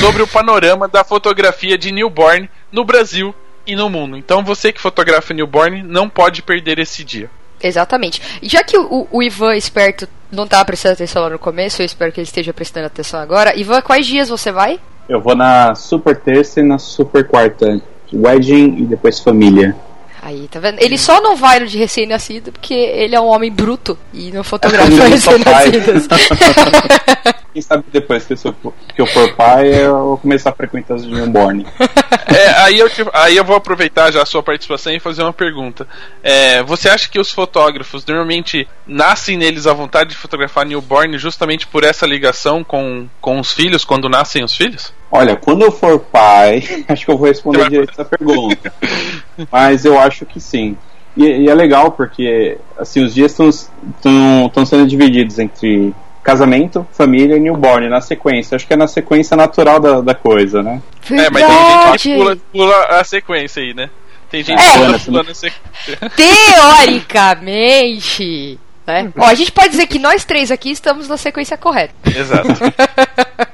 Sobre 0.00 0.22
o 0.22 0.26
panorama 0.26 0.88
da 0.88 1.04
fotografia 1.04 1.78
de 1.78 1.92
newborn 1.92 2.48
no 2.70 2.84
Brasil 2.84 3.34
e 3.66 3.74
no 3.74 3.88
mundo. 3.88 4.16
Então 4.16 4.44
você 4.44 4.72
que 4.72 4.80
fotografa 4.80 5.32
newborn 5.34 5.82
não 5.82 6.08
pode 6.08 6.42
perder 6.42 6.78
esse 6.78 7.04
dia. 7.04 7.30
Exatamente. 7.62 8.20
E 8.42 8.48
já 8.48 8.62
que 8.62 8.76
o, 8.76 9.08
o 9.10 9.22
Ivan 9.22 9.56
esperto 9.56 10.06
não 10.30 10.44
estava 10.44 10.64
prestando 10.64 10.94
atenção 10.94 11.22
lá 11.22 11.30
no 11.30 11.38
começo, 11.38 11.80
eu 11.80 11.86
espero 11.86 12.12
que 12.12 12.20
ele 12.20 12.26
esteja 12.26 12.52
prestando 12.52 12.86
atenção 12.86 13.18
agora. 13.18 13.58
Ivan, 13.58 13.80
quais 13.80 14.06
dias 14.06 14.28
você 14.28 14.52
vai? 14.52 14.78
Eu 15.08 15.20
vou 15.20 15.34
na 15.34 15.74
super 15.74 16.16
terça 16.16 16.60
e 16.60 16.62
na 16.62 16.78
super 16.78 17.26
quarta. 17.26 17.80
Wedding 18.12 18.76
e 18.78 18.82
depois 18.82 19.18
família. 19.18 19.74
Aí, 20.22 20.48
tá 20.48 20.60
vendo? 20.60 20.80
Ele 20.80 20.96
só 20.96 21.20
não 21.20 21.36
vai 21.36 21.60
no 21.60 21.66
de 21.66 21.76
recém-nascido 21.76 22.52
porque 22.52 22.72
ele 22.72 23.14
é 23.14 23.20
um 23.20 23.26
homem 23.26 23.52
bruto 23.52 23.98
e 24.12 24.30
não 24.30 24.44
fotografa 24.44 24.88
recém-nascidos. 25.08 26.08
Quem 27.54 27.62
sabe 27.62 27.84
depois 27.92 28.24
que 28.24 28.32
eu, 28.32 28.36
sou, 28.36 28.52
que 28.52 29.00
eu 29.00 29.06
for 29.06 29.32
pai, 29.36 29.72
eu 29.72 29.96
vou 29.96 30.18
começar 30.18 30.50
a 30.50 30.52
frequentar 30.52 30.96
os 30.96 31.06
newborn. 31.06 31.64
É, 32.26 32.48
aí, 32.62 32.78
eu, 32.78 32.88
aí 33.12 33.36
eu 33.36 33.44
vou 33.44 33.54
aproveitar 33.54 34.10
já 34.10 34.22
a 34.22 34.26
sua 34.26 34.42
participação 34.42 34.92
e 34.92 34.98
fazer 34.98 35.22
uma 35.22 35.32
pergunta. 35.32 35.86
É, 36.20 36.62
você 36.64 36.88
acha 36.88 37.08
que 37.08 37.20
os 37.20 37.30
fotógrafos 37.30 38.04
normalmente 38.04 38.66
nascem 38.84 39.36
neles 39.36 39.68
a 39.68 39.72
vontade 39.72 40.10
de 40.10 40.16
fotografar 40.16 40.66
newborn 40.66 41.16
justamente 41.16 41.66
por 41.66 41.84
essa 41.84 42.06
ligação 42.06 42.64
com, 42.64 43.06
com 43.20 43.38
os 43.38 43.52
filhos, 43.52 43.84
quando 43.84 44.08
nascem 44.08 44.42
os 44.42 44.56
filhos? 44.56 44.92
Olha, 45.12 45.36
quando 45.36 45.62
eu 45.62 45.70
for 45.70 46.00
pai, 46.00 46.64
acho 46.88 47.04
que 47.04 47.10
eu 47.10 47.18
vou 47.18 47.28
responder 47.28 47.68
direito 47.68 47.92
essa 47.92 48.04
pergunta. 48.04 48.72
Mas 49.52 49.84
eu 49.84 49.96
acho 49.96 50.26
que 50.26 50.40
sim. 50.40 50.76
E, 51.16 51.24
e 51.24 51.48
é 51.48 51.54
legal 51.54 51.92
porque 51.92 52.58
assim 52.76 53.04
os 53.04 53.14
dias 53.14 53.30
estão 53.30 54.66
sendo 54.66 54.86
divididos 54.88 55.38
entre 55.38 55.94
casamento, 56.24 56.84
família 56.92 57.36
e 57.36 57.40
newborn 57.40 57.88
na 57.88 58.00
sequência. 58.00 58.56
Acho 58.56 58.66
que 58.66 58.72
é 58.72 58.76
na 58.76 58.88
sequência 58.88 59.36
natural 59.36 59.78
da, 59.78 60.00
da 60.00 60.14
coisa, 60.14 60.62
né? 60.62 60.80
É, 61.10 61.28
mas 61.30 61.44
tem 61.44 61.52
gente 61.52 62.02
que 62.02 62.08
Verdade. 62.08 62.14
pula, 62.16 62.36
pula 62.52 62.84
a 62.98 63.04
sequência 63.04 63.62
aí, 63.62 63.74
né? 63.74 63.90
Tem 64.30 64.42
gente 64.42 64.60
É. 64.60 64.72
que 64.72 64.78
pula, 64.78 64.98
pulando 64.98 65.30
a 65.30 65.34
sequência. 65.34 66.10
Teoricamente. 66.16 68.58
Né? 68.86 69.10
Ó, 69.16 69.24
a 69.24 69.34
gente 69.34 69.52
pode 69.52 69.70
dizer 69.70 69.86
que 69.86 69.98
nós 69.98 70.24
três 70.24 70.50
aqui 70.50 70.70
estamos 70.70 71.08
na 71.08 71.16
sequência 71.16 71.56
correta. 71.56 71.94
Exato. 72.06 72.48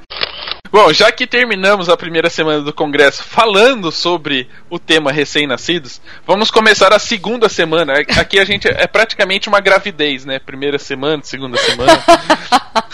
Bom, 0.72 0.92
já 0.92 1.10
que 1.10 1.26
terminamos 1.26 1.88
a 1.88 1.96
primeira 1.96 2.30
semana 2.30 2.60
do 2.60 2.72
Congresso 2.72 3.24
falando 3.24 3.90
sobre 3.90 4.48
o 4.68 4.78
tema 4.78 5.10
recém-nascidos, 5.10 6.00
vamos 6.24 6.48
começar 6.48 6.92
a 6.92 6.98
segunda 6.98 7.48
semana. 7.48 7.94
Aqui 8.16 8.38
a 8.38 8.44
gente 8.44 8.68
é 8.68 8.86
praticamente 8.86 9.48
uma 9.48 9.58
gravidez, 9.58 10.24
né? 10.24 10.38
Primeira 10.38 10.78
semana, 10.78 11.24
segunda 11.24 11.58
semana. 11.58 11.92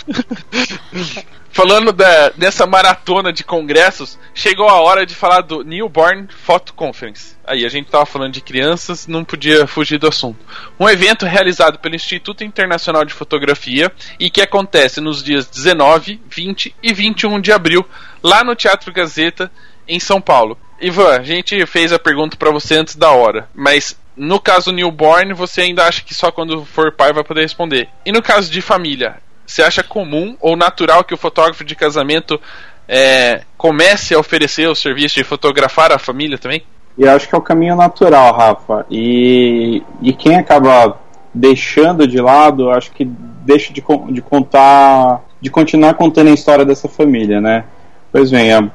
Falando 1.50 1.90
da, 1.90 2.28
dessa 2.30 2.66
maratona 2.66 3.32
de 3.32 3.42
congressos, 3.42 4.18
chegou 4.34 4.68
a 4.68 4.80
hora 4.80 5.06
de 5.06 5.14
falar 5.14 5.40
do 5.40 5.64
Newborn 5.64 6.28
Photo 6.28 6.74
Conference. 6.74 7.34
Aí, 7.46 7.64
a 7.64 7.68
gente 7.70 7.88
tava 7.88 8.04
falando 8.04 8.34
de 8.34 8.42
crianças, 8.42 9.06
não 9.06 9.24
podia 9.24 9.66
fugir 9.66 9.98
do 9.98 10.06
assunto. 10.06 10.38
Um 10.78 10.86
evento 10.86 11.24
realizado 11.24 11.78
pelo 11.78 11.94
Instituto 11.94 12.44
Internacional 12.44 13.06
de 13.06 13.14
Fotografia 13.14 13.90
e 14.20 14.28
que 14.28 14.42
acontece 14.42 15.00
nos 15.00 15.24
dias 15.24 15.46
19, 15.46 16.20
20 16.28 16.74
e 16.82 16.92
21 16.92 17.40
de 17.40 17.52
abril, 17.52 17.88
lá 18.22 18.44
no 18.44 18.54
Teatro 18.54 18.92
Gazeta, 18.92 19.50
em 19.88 19.98
São 19.98 20.20
Paulo. 20.20 20.58
Ivan, 20.78 21.16
a 21.16 21.22
gente 21.22 21.64
fez 21.64 21.90
a 21.90 21.98
pergunta 21.98 22.36
pra 22.36 22.50
você 22.50 22.76
antes 22.76 22.96
da 22.96 23.10
hora, 23.12 23.48
mas 23.54 23.98
no 24.14 24.40
caso 24.40 24.72
newborn, 24.72 25.32
você 25.32 25.62
ainda 25.62 25.86
acha 25.86 26.02
que 26.02 26.14
só 26.14 26.30
quando 26.30 26.64
for 26.64 26.92
pai 26.92 27.12
vai 27.12 27.24
poder 27.24 27.42
responder. 27.42 27.88
E 28.04 28.12
no 28.12 28.22
caso 28.22 28.50
de 28.50 28.60
família, 28.60 29.16
você 29.46 29.62
acha 29.62 29.82
comum 29.82 30.36
ou 30.40 30.56
natural 30.56 31.04
que 31.04 31.14
o 31.14 31.18
fotógrafo 31.18 31.64
de 31.64 31.74
casamento 31.74 32.40
é, 32.88 33.42
comece 33.56 34.14
a 34.14 34.18
oferecer 34.18 34.68
o 34.68 34.74
serviço 34.74 35.16
de 35.16 35.24
fotografar 35.24 35.92
a 35.92 35.98
família 35.98 36.38
também? 36.38 36.62
Eu 36.98 37.10
acho 37.10 37.28
que 37.28 37.34
é 37.34 37.38
o 37.38 37.42
caminho 37.42 37.76
natural, 37.76 38.34
Rafa. 38.34 38.86
E, 38.90 39.82
e 40.00 40.12
quem 40.12 40.36
acaba 40.36 40.98
deixando 41.32 42.06
de 42.06 42.20
lado, 42.20 42.70
acho 42.70 42.90
que 42.92 43.04
deixa 43.04 43.72
de, 43.72 43.82
de 44.10 44.22
contar, 44.22 45.22
de 45.40 45.50
continuar 45.50 45.94
contando 45.94 46.28
a 46.28 46.32
história 46.34 46.64
dessa 46.64 46.88
família, 46.88 47.40
né? 47.40 47.64
Pois 48.10 48.30
bem, 48.30 48.52
a- 48.52 48.68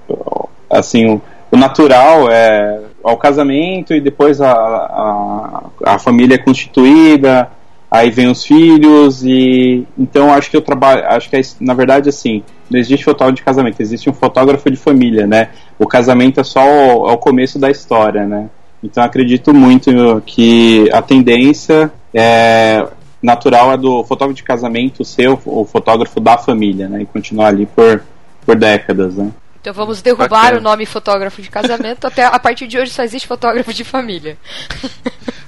assim, 0.69 1.09
o, 1.09 1.21
o 1.51 1.57
natural 1.57 2.29
é 2.29 2.79
o 3.03 3.17
casamento 3.17 3.93
e 3.95 3.99
depois 3.99 4.39
a, 4.39 4.51
a, 4.51 5.63
a 5.85 5.99
família 5.99 6.35
é 6.35 6.37
constituída, 6.37 7.49
aí 7.91 8.09
vem 8.09 8.31
os 8.31 8.45
filhos 8.45 9.21
e 9.23 9.85
então 9.97 10.33
acho 10.33 10.49
que 10.49 10.55
eu 10.55 10.61
trabalho, 10.61 11.05
acho 11.07 11.29
que 11.29 11.35
é, 11.35 11.41
na 11.59 11.73
verdade 11.73 12.07
assim, 12.07 12.41
não 12.69 12.79
existe 12.79 13.03
fotógrafo 13.03 13.35
de 13.35 13.43
casamento, 13.43 13.81
existe 13.81 14.09
um 14.09 14.13
fotógrafo 14.13 14.71
de 14.71 14.77
família, 14.77 15.27
né? 15.27 15.49
O 15.77 15.85
casamento 15.85 16.39
é 16.39 16.43
só 16.43 16.63
o, 16.63 17.09
é 17.09 17.11
o 17.11 17.17
começo 17.17 17.59
da 17.59 17.69
história, 17.69 18.25
né? 18.25 18.49
Então 18.81 19.03
acredito 19.03 19.53
muito 19.53 19.91
que 20.25 20.89
a 20.93 21.01
tendência 21.01 21.91
é 22.13 22.87
natural 23.21 23.73
é 23.73 23.77
do 23.77 24.03
fotógrafo 24.03 24.37
de 24.37 24.43
casamento 24.43 25.03
ser 25.03 25.29
o, 25.29 25.39
o 25.45 25.65
fotógrafo 25.65 26.19
da 26.19 26.37
família, 26.37 26.87
né? 26.87 27.01
E 27.01 27.05
continuar 27.05 27.47
ali 27.47 27.65
por, 27.65 28.03
por 28.45 28.55
décadas, 28.55 29.15
né? 29.15 29.31
Então 29.59 29.73
vamos 29.73 30.01
derrubar 30.01 30.27
Bacana. 30.27 30.57
o 30.57 30.61
nome 30.61 30.87
fotógrafo 30.87 31.39
de 31.39 31.49
casamento. 31.49 32.07
Até 32.07 32.25
a 32.25 32.39
partir 32.39 32.65
de 32.65 32.79
hoje 32.79 32.91
só 32.91 33.03
existe 33.03 33.27
fotógrafo 33.27 33.71
de 33.71 33.83
família. 33.83 34.35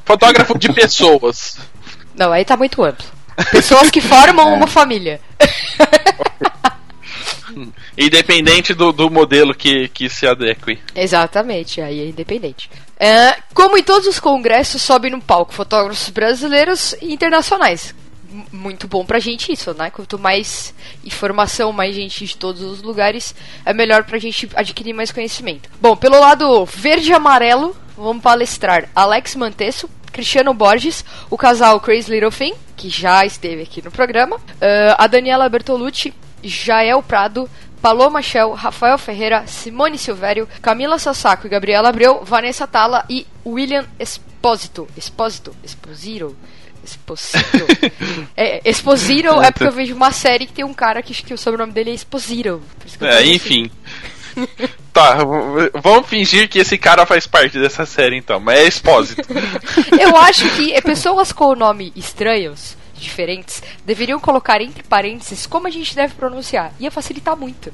Fotógrafo 0.06 0.56
de 0.60 0.69
pessoas. 0.73 1.58
Não, 2.15 2.32
aí 2.32 2.43
tá 2.45 2.56
muito 2.58 2.84
amplo. 2.84 3.06
Pessoas 3.52 3.89
que 3.89 3.99
formam 4.02 4.49
É. 4.54 4.56
uma 4.56 4.67
família. 4.67 5.19
Independente 7.97 8.73
do, 8.73 8.91
do 8.91 9.10
modelo 9.10 9.54
que, 9.54 9.88
que 9.89 10.10
se 10.10 10.26
adeque. 10.26 10.80
Exatamente, 10.95 11.80
aí 11.82 11.99
é 11.99 12.08
independente. 12.08 12.69
É, 12.99 13.36
como 13.54 13.78
em 13.78 13.84
todos 13.84 14.08
os 14.08 14.19
congressos, 14.19 14.82
sobe 14.82 15.10
no 15.10 15.21
palco 15.21 15.54
fotógrafos 15.54 16.10
brasileiros 16.10 16.95
e 17.02 17.13
internacionais. 17.13 17.93
M- 18.32 18.45
Muito 18.52 18.88
bom 18.88 19.06
pra 19.06 19.19
gente 19.19 19.52
isso, 19.52 19.73
né? 19.76 19.91
Quanto 19.91 20.17
mais 20.17 20.73
informação, 21.06 21.71
mais 21.71 21.93
gente 21.95 22.26
de 22.26 22.36
todos 22.36 22.62
os 22.63 22.82
lugares, 22.82 23.36
é 23.63 23.73
melhor 23.73 24.04
pra 24.04 24.17
gente 24.17 24.49
adquirir 24.56 24.93
mais 24.93 25.12
conhecimento. 25.12 25.69
Bom, 25.80 25.95
pelo 25.95 26.19
lado 26.19 26.65
verde 26.65 27.12
e 27.12 27.13
amarelo, 27.13 27.76
vamos 27.95 28.23
palestrar 28.23 28.89
Alex 28.95 29.36
Mantesso, 29.36 29.88
Cristiano 30.13 30.54
Borges, 30.54 31.04
o 31.30 31.38
casal 31.38 31.80
Crazy 31.82 32.12
Little 32.12 32.32
Thing, 32.32 32.54
que 32.78 32.88
já 32.88 33.26
esteve 33.26 33.63
aqui 33.63 33.82
no 33.84 33.91
programa, 33.91 34.39
ah, 34.62 34.95
a 35.04 35.08
Daniela 35.08 35.49
Bertolucci, 35.49 36.13
Jael 36.43 37.02
Prado, 37.04 37.49
Paloma 37.82 38.21
Shell, 38.21 38.54
Rafael 38.54 38.97
Ferreira, 38.97 39.45
Simone 39.45 39.97
Silvério, 39.97 40.47
Camila 40.62 40.97
Sassaco 40.97 41.45
e 41.47 41.49
Gabriela 41.49 41.89
Abreu, 41.89 42.23
Vanessa 42.23 42.65
Tala 42.65 43.04
e 43.10 43.28
William 43.45 43.86
Espósito. 43.99 44.88
Espósito? 44.95 45.54
Esposito? 45.63 46.36
Esposito. 46.84 47.65
é, 48.38 48.62
Esposito 48.69 49.41
é 49.41 49.52
porque 49.52 49.67
eu 49.67 49.71
vejo 49.71 49.95
uma 49.95 50.12
série 50.12 50.45
que 50.45 50.54
tem 50.54 50.63
um 50.65 50.73
cara 50.73 51.02
que, 51.02 51.13
que 51.13 51.34
o 51.34 51.38
sobrenome 51.38 51.73
dele 51.73 51.91
é 51.91 51.93
eu 51.93 52.62
É, 53.08 53.17
falei 53.17 53.36
assim. 53.36 53.71
tá, 54.91 55.17
vamos 55.74 56.08
fingir 56.08 56.50
que 56.50 56.60
esse 56.60 56.78
cara 56.78 57.06
faz 57.06 57.28
parte 57.28 57.60
dessa 57.60 57.86
série 57.86 58.17
então, 58.17 58.39
mas 58.39 58.60
é 58.60 58.67
expósito. 58.67 59.22
Eu 60.00 60.17
acho 60.17 60.50
que 60.56 60.74
é, 60.74 60.82
pessoas 60.82 61.32
com 61.32 61.56
nome 61.56 61.91
estranhos, 61.96 62.78
diferentes, 62.96 63.62
deveriam 63.86 64.19
colocar 64.19 64.62
entre 64.62 64.84
parênteses 64.84 65.46
como 65.46 65.67
a 65.67 65.72
gente 65.72 65.96
deve 65.96 66.13
pronunciar. 66.13 66.74
Ia 66.80 66.91
facilitar 66.91 67.36
muito. 67.36 67.72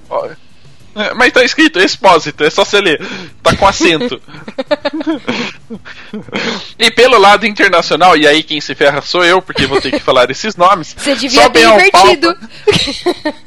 É, 0.95 1.13
Mas 1.13 1.32
tá 1.32 1.43
escrito 1.43 1.80
expósito, 1.80 2.43
é 2.43 2.50
só 2.50 2.65
você 2.65 2.82
ler. 2.82 3.00
Tá 3.43 3.56
com 3.56 3.67
acento. 3.67 4.22
e 6.78 6.91
pelo 6.91 7.17
lado 7.17 7.45
internacional, 7.45 8.17
e 8.17 8.28
aí 8.28 8.41
quem 8.43 8.60
se 8.60 8.74
ferra 8.74 9.02
sou 9.02 9.24
eu, 9.24 9.41
porque 9.41 9.67
vou 9.67 9.80
ter 9.80 9.91
que 9.91 10.00
falar 10.00 10.30
esses 10.32 10.56
nomes. 10.56 10.95
Você 10.98 11.15
devia 11.15 11.50
ter 11.50 11.67
invertido. 11.67 12.36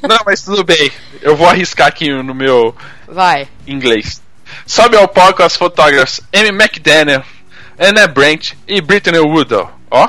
Não, 0.01 0.19
mas 0.25 0.41
tudo 0.41 0.63
bem. 0.63 0.91
Eu 1.21 1.35
vou 1.35 1.47
arriscar 1.47 1.87
aqui 1.87 2.09
no 2.09 2.33
meu 2.33 2.75
Vai. 3.13 3.47
inglês. 3.67 4.21
Sobe 4.65 4.97
ao 4.97 5.07
palco 5.07 5.43
as 5.43 5.55
fotógrafas 5.55 6.19
Amy 6.33 6.49
McDaniel, 6.49 7.23
Anna 7.79 8.07
Brent 8.07 8.53
e 8.67 8.81
Brittany 8.81 9.19
Woodall. 9.19 9.71
Ó. 9.89 10.07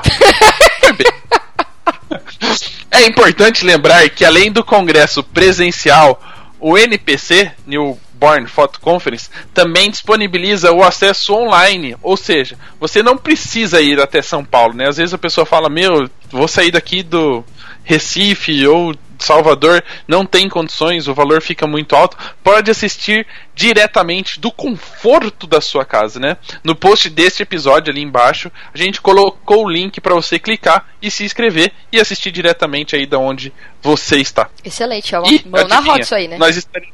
É 2.91 3.05
importante 3.05 3.65
lembrar 3.65 4.09
que 4.09 4.23
além 4.23 4.51
do 4.51 4.63
congresso 4.63 5.21
presencial, 5.21 6.21
o 6.59 6.77
NPC, 6.77 7.51
Newborn 7.67 8.47
Photo 8.47 8.79
Conference, 8.79 9.29
também 9.53 9.91
disponibiliza 9.91 10.71
o 10.71 10.81
acesso 10.81 11.33
online, 11.33 11.97
ou 12.01 12.15
seja, 12.15 12.57
você 12.79 13.03
não 13.03 13.17
precisa 13.17 13.81
ir 13.81 13.99
até 13.99 14.21
São 14.21 14.45
Paulo, 14.45 14.73
né? 14.73 14.87
Às 14.87 14.95
vezes 14.95 15.13
a 15.13 15.17
pessoa 15.17 15.45
fala: 15.45 15.69
"Meu, 15.69 16.09
vou 16.31 16.47
sair 16.47 16.71
daqui 16.71 17.03
do 17.03 17.43
Recife 17.83 18.65
ou 18.65 18.95
Salvador, 19.19 19.83
não 20.07 20.25
tem 20.25 20.47
condições, 20.49 21.07
o 21.07 21.13
valor 21.13 21.41
fica 21.41 21.65
muito 21.67 21.95
alto". 21.95 22.17
Pode 22.43 22.69
assistir 22.71 23.25
diretamente 23.53 24.39
do 24.39 24.51
conforto 24.51 25.47
da 25.47 25.61
sua 25.61 25.85
casa, 25.85 26.19
né? 26.19 26.37
No 26.63 26.75
post 26.75 27.09
deste 27.09 27.43
episódio 27.43 27.91
ali 27.91 28.01
embaixo, 28.01 28.51
a 28.73 28.77
gente 28.77 29.01
colocou 29.01 29.65
o 29.65 29.69
link 29.69 29.99
para 30.01 30.13
você 30.13 30.37
clicar 30.39 30.85
e 31.01 31.09
se 31.09 31.23
inscrever 31.23 31.71
e 31.91 31.99
assistir 31.99 32.31
diretamente 32.31 32.95
aí 32.95 33.05
da 33.05 33.17
onde 33.17 33.53
você 33.81 34.17
está. 34.17 34.49
Excelente, 34.63 35.13
é 35.15 35.19
uma 35.19 35.27
E, 35.27 35.43
mão 35.45 35.67
na 35.67 35.75
adivinha, 35.75 35.91
roda 35.93 36.03
isso 36.03 36.15
aí, 36.15 36.27
né? 36.27 36.37
Nós 36.37 36.57
estare- 36.57 36.93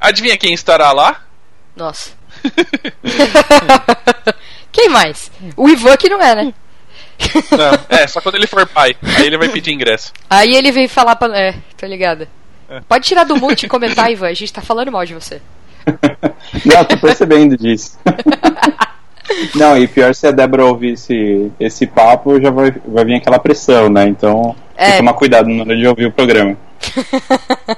Adivinha 0.00 0.36
quem 0.36 0.52
estará 0.54 0.92
lá? 0.92 1.22
Nossa. 1.76 2.12
Quem 4.72 4.88
mais? 4.88 5.30
O 5.56 5.68
Ivan 5.68 5.96
que 5.96 6.08
não 6.08 6.20
é, 6.22 6.34
né? 6.34 6.54
Não, 7.50 7.98
é, 7.98 8.06
só 8.06 8.20
quando 8.20 8.34
ele 8.36 8.46
for 8.46 8.66
pai. 8.66 8.96
Aí 9.16 9.26
ele 9.26 9.38
vai 9.38 9.48
pedir 9.48 9.72
ingresso. 9.72 10.12
Aí 10.28 10.54
ele 10.54 10.72
veio 10.72 10.88
falar 10.88 11.16
pra. 11.16 11.36
É, 11.38 11.54
tô 11.76 11.86
ligada. 11.86 12.28
É. 12.68 12.80
Pode 12.88 13.04
tirar 13.06 13.24
do 13.24 13.36
mute 13.36 13.66
e 13.66 13.68
comentar, 13.68 14.10
Ivan. 14.10 14.28
A 14.28 14.34
gente 14.34 14.52
tá 14.52 14.60
falando 14.62 14.92
mal 14.92 15.04
de 15.04 15.14
você. 15.14 15.40
Não, 16.64 16.84
tô 16.84 16.96
percebendo 16.98 17.56
disso. 17.56 17.98
Não, 19.54 19.76
e 19.78 19.86
pior 19.88 20.14
se 20.14 20.26
a 20.26 20.30
Débora 20.30 20.64
ouvir 20.66 20.92
esse, 20.92 21.50
esse 21.58 21.86
papo, 21.86 22.40
já 22.40 22.50
vai, 22.50 22.72
vai 22.86 23.04
vir 23.04 23.14
aquela 23.16 23.38
pressão, 23.38 23.88
né? 23.88 24.06
Então, 24.06 24.54
tem 24.76 24.86
É. 24.86 24.90
que 24.92 24.96
tomar 24.98 25.14
cuidado 25.14 25.48
na 25.48 25.62
hora 25.62 25.76
de 25.76 25.86
ouvir 25.86 26.06
o 26.06 26.12
programa. 26.12 26.56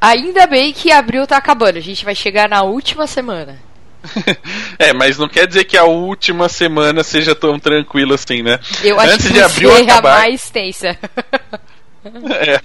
Ainda 0.00 0.46
bem 0.46 0.72
que 0.72 0.90
abril 0.90 1.26
tá 1.26 1.36
acabando. 1.36 1.76
A 1.78 1.82
gente 1.82 2.04
vai 2.04 2.14
chegar 2.14 2.48
na 2.48 2.62
última 2.62 3.06
semana. 3.06 3.56
É, 4.78 4.92
mas 4.94 5.18
não 5.18 5.28
quer 5.28 5.46
dizer 5.46 5.64
que 5.64 5.76
a 5.76 5.84
última 5.84 6.48
semana 6.48 7.02
seja 7.04 7.34
tão 7.34 7.58
tranquila 7.58 8.14
assim, 8.14 8.42
né? 8.42 8.58
Eu 8.82 8.98
acho 8.98 9.12
Antes 9.14 9.26
que 9.26 9.32
de 9.34 9.42
abril 9.42 9.70
ser 9.70 9.80
a 9.80 9.82
acabar. 9.92 10.18
mais 10.20 10.50
tensa. 10.50 10.96
É. 12.02 12.58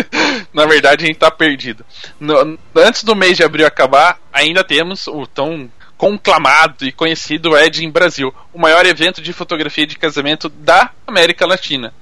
Na 0.54 0.64
verdade, 0.64 1.04
a 1.04 1.06
gente 1.06 1.18
tá 1.18 1.30
perdido. 1.30 1.84
No- 2.18 2.58
antes 2.74 3.04
do 3.04 3.14
mês 3.14 3.36
de 3.36 3.42
abril 3.44 3.66
acabar, 3.66 4.18
ainda 4.32 4.64
temos 4.64 5.06
o 5.06 5.26
tão 5.26 5.70
conclamado 5.98 6.86
e 6.86 6.90
conhecido 6.90 7.54
Edin 7.58 7.90
Brasil, 7.90 8.34
o 8.54 8.58
maior 8.58 8.86
evento 8.86 9.20
de 9.20 9.34
fotografia 9.34 9.86
de 9.86 9.98
casamento 9.98 10.48
da 10.48 10.90
América 11.06 11.46
Latina, 11.46 11.92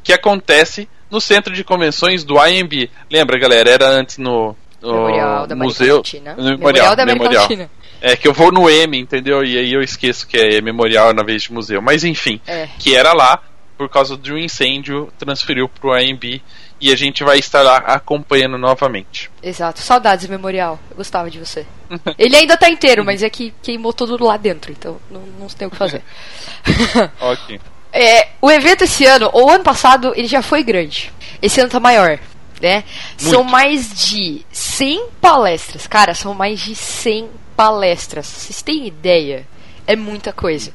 que 0.00 0.12
acontece 0.12 0.88
no 1.10 1.20
centro 1.20 1.52
de 1.52 1.64
convenções 1.64 2.22
do 2.22 2.36
IMB. 2.46 2.88
Lembra, 3.10 3.36
galera? 3.36 3.68
Era 3.68 3.88
antes 3.88 4.16
no, 4.16 4.54
no 4.80 4.92
Memorial 4.92 5.44
da 5.48 5.54
América 5.54 5.56
museu, 5.56 5.96
Latina. 5.96 6.34
no 6.36 6.44
memorial, 6.44 6.94
da 6.94 7.02
América 7.02 7.24
memorial. 7.24 7.42
Latina. 7.42 7.70
É 8.00 8.16
que 8.16 8.26
eu 8.28 8.32
vou 8.32 8.52
no 8.52 8.68
M, 8.70 8.98
entendeu? 8.98 9.44
E 9.44 9.58
aí 9.58 9.72
eu 9.72 9.82
esqueço 9.82 10.26
que 10.26 10.36
é 10.36 10.60
memorial 10.60 11.12
na 11.12 11.22
vez 11.22 11.42
de 11.42 11.52
museu. 11.52 11.82
Mas 11.82 12.04
enfim, 12.04 12.40
É. 12.46 12.68
que 12.78 12.94
era 12.94 13.12
lá, 13.12 13.42
por 13.76 13.88
causa 13.88 14.16
de 14.16 14.32
um 14.32 14.38
incêndio, 14.38 15.12
transferiu 15.18 15.68
pro 15.68 15.92
AMB 15.92 16.40
e 16.80 16.92
a 16.92 16.96
gente 16.96 17.24
vai 17.24 17.38
estar 17.38 17.62
lá 17.62 17.76
acompanhando 17.78 18.56
novamente. 18.58 19.30
Exato. 19.42 19.80
Saudades, 19.80 20.28
Memorial. 20.28 20.78
Eu 20.90 20.96
gostava 20.96 21.28
de 21.30 21.38
você. 21.38 21.66
Ele 22.18 22.36
ainda 22.36 22.56
tá 22.56 22.68
inteiro, 22.68 23.04
mas 23.04 23.22
é 23.22 23.30
que 23.30 23.52
queimou 23.62 23.92
tudo 23.92 24.22
lá 24.24 24.36
dentro, 24.36 24.70
então 24.72 25.00
não, 25.10 25.22
não 25.38 25.46
tem 25.48 25.66
o 25.66 25.70
que 25.70 25.76
fazer. 25.76 26.02
Ok. 27.20 27.60
É, 27.92 28.28
o 28.42 28.50
evento 28.50 28.84
esse 28.84 29.04
ano, 29.06 29.30
ou 29.32 29.50
ano 29.50 29.64
passado, 29.64 30.12
ele 30.14 30.28
já 30.28 30.42
foi 30.42 30.62
grande. 30.62 31.10
Esse 31.40 31.60
ano 31.60 31.70
tá 31.70 31.80
maior, 31.80 32.18
né? 32.60 32.84
São 33.16 33.42
mais 33.42 34.08
de 34.10 34.44
100 34.52 35.06
palestras. 35.20 35.86
Cara, 35.86 36.14
são 36.14 36.34
mais 36.34 36.60
de 36.60 36.74
100 36.74 37.28
palestras. 37.58 38.24
Vocês 38.28 38.62
têm 38.62 38.86
ideia? 38.86 39.44
É 39.84 39.96
muita 39.96 40.32
coisa. 40.32 40.72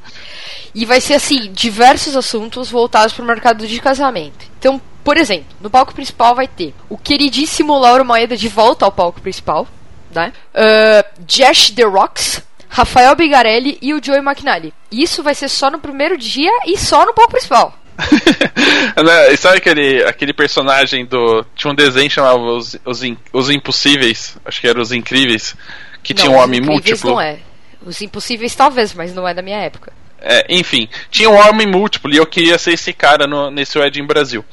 E 0.74 0.84
vai 0.84 1.00
ser 1.00 1.14
assim, 1.14 1.50
diversos 1.50 2.14
assuntos 2.14 2.70
voltados 2.70 3.14
para 3.14 3.22
o 3.22 3.26
mercado 3.26 3.66
de 3.66 3.80
casamento. 3.80 4.44
Então, 4.58 4.78
por 5.02 5.16
exemplo, 5.16 5.46
no 5.62 5.70
palco 5.70 5.94
principal 5.94 6.34
vai 6.34 6.46
ter 6.46 6.74
o 6.90 6.98
queridíssimo 6.98 7.78
Lauro 7.78 8.04
Maeda 8.04 8.36
de 8.36 8.48
volta 8.48 8.84
ao 8.84 8.92
palco 8.92 9.18
principal, 9.22 9.66
né? 10.14 10.30
Uh, 10.52 11.74
The 11.74 11.84
Rocks, 11.84 12.42
Rafael 12.68 13.16
Bigarelli 13.16 13.78
e 13.80 13.94
o 13.94 14.02
Joey 14.02 14.18
McNally. 14.18 14.74
Isso 14.92 15.22
vai 15.22 15.34
ser 15.34 15.48
só 15.48 15.70
no 15.70 15.78
primeiro 15.78 16.18
dia 16.18 16.52
e 16.66 16.76
só 16.76 17.06
no 17.06 17.14
palco 17.14 17.32
principal. 17.32 17.78
Né, 18.96 19.36
Sabe 19.36 19.58
aquele, 19.58 20.04
aquele 20.04 20.32
personagem 20.32 21.04
do. 21.04 21.44
Tinha 21.56 21.72
um 21.72 21.74
desenho 21.74 22.10
chamava 22.10 22.38
Os, 22.38 22.76
os, 22.84 23.00
os 23.32 23.50
Impossíveis, 23.50 24.36
acho 24.44 24.60
que 24.60 24.68
era 24.68 24.80
Os 24.80 24.92
Incríveis, 24.92 25.56
que 26.04 26.14
tinha 26.14 26.30
um 26.30 26.36
homem 26.36 26.60
múltiplo. 26.60 27.12
Não 27.12 27.20
é. 27.20 27.38
Os 27.84 28.00
impossíveis 28.00 28.54
talvez, 28.54 28.94
mas 28.94 29.12
não 29.14 29.26
é 29.26 29.34
da 29.34 29.42
minha 29.42 29.58
época. 29.58 29.92
É, 30.20 30.46
enfim, 30.48 30.88
tinha 31.10 31.28
um 31.28 31.36
homem 31.36 31.66
múltiplo 31.66 32.12
e 32.12 32.16
eu 32.16 32.26
queria 32.26 32.56
ser 32.56 32.74
esse 32.74 32.92
cara 32.92 33.26
no, 33.26 33.50
nesse 33.50 33.78
Wedding 33.78 34.06
Brasil. 34.06 34.44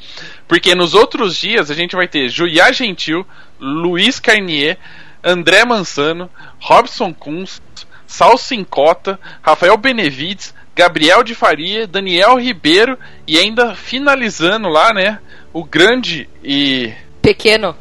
Porque 0.47 0.73
nos 0.73 0.93
outros 0.93 1.37
dias 1.37 1.69
a 1.69 1.73
gente 1.73 1.95
vai 1.95 2.07
ter 2.07 2.27
Julia 2.27 2.73
Gentil, 2.73 3.25
Luiz 3.59 4.19
Carnier, 4.19 4.77
André 5.23 5.63
Mansano, 5.63 6.29
Robson 6.59 7.13
Kunz, 7.13 7.61
Salsincota, 8.07 9.19
Rafael 9.41 9.77
Benevides, 9.77 10.53
Gabriel 10.75 11.23
de 11.23 11.35
Faria, 11.35 11.87
Daniel 11.87 12.35
Ribeiro 12.37 12.97
e 13.27 13.37
ainda 13.37 13.75
finalizando 13.75 14.67
lá, 14.67 14.93
né, 14.93 15.19
o 15.53 15.63
grande 15.63 16.29
e 16.43 16.93
Pequeno. 17.21 17.75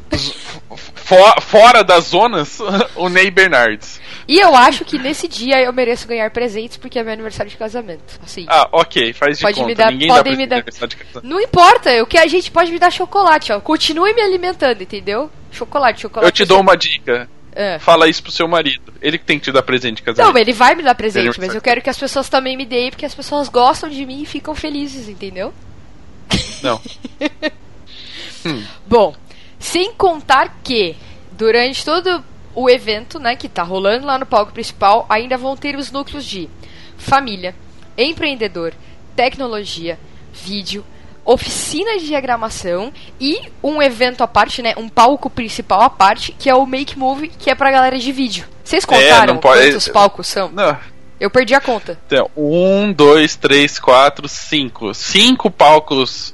fo- 0.95 1.41
fora 1.41 1.83
das 1.83 2.05
zonas, 2.05 2.59
o 2.95 3.09
Ney 3.09 3.31
Bernardes. 3.31 3.99
E 4.27 4.37
eu 4.39 4.55
acho 4.55 4.85
que 4.85 4.97
nesse 4.97 5.27
dia 5.27 5.61
eu 5.61 5.73
mereço 5.73 6.07
ganhar 6.07 6.29
presentes 6.31 6.77
porque 6.77 6.97
é 6.99 7.03
meu 7.03 7.11
aniversário 7.11 7.49
de 7.49 7.57
casamento. 7.57 8.19
Assim. 8.23 8.45
Ah, 8.47 8.69
ok, 8.71 9.11
faz 9.13 9.37
de 9.37 9.43
Pode 9.43 9.55
conta. 9.55 9.67
me 9.67 9.75
dar- 9.75 9.91
Ninguém 9.91 10.07
podem 10.07 10.37
me 10.37 10.45
dar-. 10.47 10.63
Não 11.23 11.41
importa, 11.41 12.01
o 12.01 12.05
que 12.05 12.17
a 12.17 12.27
gente 12.27 12.49
pode 12.51 12.71
me 12.71 12.79
dar 12.79 12.91
chocolate, 12.91 13.51
ó. 13.51 13.59
Continue 13.59 14.13
me 14.13 14.21
alimentando, 14.21 14.81
entendeu? 14.81 15.29
Chocolate, 15.51 16.01
chocolate. 16.01 16.27
Eu 16.27 16.31
te 16.31 16.45
dou 16.47 16.61
uma 16.61 16.77
dica. 16.77 17.27
É. 17.53 17.77
Fala 17.79 18.07
isso 18.07 18.23
pro 18.23 18.31
seu 18.31 18.47
marido. 18.47 18.93
Ele 19.01 19.17
que 19.17 19.25
tem 19.25 19.37
que 19.37 19.43
te 19.45 19.51
dar 19.51 19.61
presente 19.63 19.97
de 19.97 20.03
casamento. 20.03 20.33
Não, 20.33 20.39
ele 20.39 20.53
vai 20.53 20.73
me 20.75 20.83
dar 20.83 20.95
presente, 20.95 21.37
mas 21.37 21.53
eu 21.53 21.59
quero 21.61 21.81
que 21.81 21.89
as 21.89 21.97
pessoas 21.97 22.29
também 22.29 22.55
me 22.55 22.65
deem, 22.65 22.89
porque 22.91 23.05
as 23.05 23.13
pessoas 23.13 23.49
gostam 23.49 23.89
de 23.89 24.05
mim 24.05 24.21
e 24.21 24.25
ficam 24.25 24.55
felizes, 24.55 25.09
entendeu? 25.09 25.53
Não. 26.63 26.79
Bom, 28.87 29.13
sem 29.61 29.93
contar 29.93 30.57
que 30.61 30.97
durante 31.31 31.85
todo 31.85 32.21
o 32.53 32.69
evento, 32.69 33.17
né, 33.19 33.35
que 33.37 33.47
tá 33.47 33.63
rolando 33.63 34.05
lá 34.05 34.17
no 34.19 34.25
palco 34.25 34.51
principal, 34.51 35.05
ainda 35.07 35.37
vão 35.37 35.55
ter 35.55 35.77
os 35.77 35.89
núcleos 35.91 36.25
de 36.25 36.49
família, 36.97 37.55
empreendedor, 37.97 38.73
tecnologia, 39.15 39.97
vídeo, 40.33 40.83
oficina 41.23 41.97
de 41.99 42.07
diagramação 42.07 42.91
e 43.19 43.39
um 43.63 43.81
evento 43.81 44.23
à 44.23 44.27
parte, 44.27 44.61
né, 44.61 44.73
um 44.75 44.89
palco 44.89 45.29
principal 45.29 45.81
à 45.81 45.89
parte, 45.89 46.31
que 46.33 46.49
é 46.49 46.55
o 46.55 46.65
Make 46.65 46.97
Move, 46.97 47.27
que 47.29 47.49
é 47.49 47.55
pra 47.55 47.71
galera 47.71 47.97
de 47.97 48.11
vídeo. 48.11 48.45
Vocês 48.63 48.83
contaram 48.83 49.35
É, 49.35 49.37
pode- 49.37 49.61
quantos 49.69 49.87
palcos 49.87 50.27
são? 50.27 50.49
Não. 50.51 50.77
Eu 51.19 51.29
perdi 51.29 51.53
a 51.53 51.61
conta. 51.61 51.99
Então, 52.07 52.27
um, 52.35 52.91
dois, 52.91 53.35
três, 53.35 53.77
quatro, 53.77 54.27
cinco. 54.27 54.91
Cinco 54.95 55.51
palcos 55.51 56.30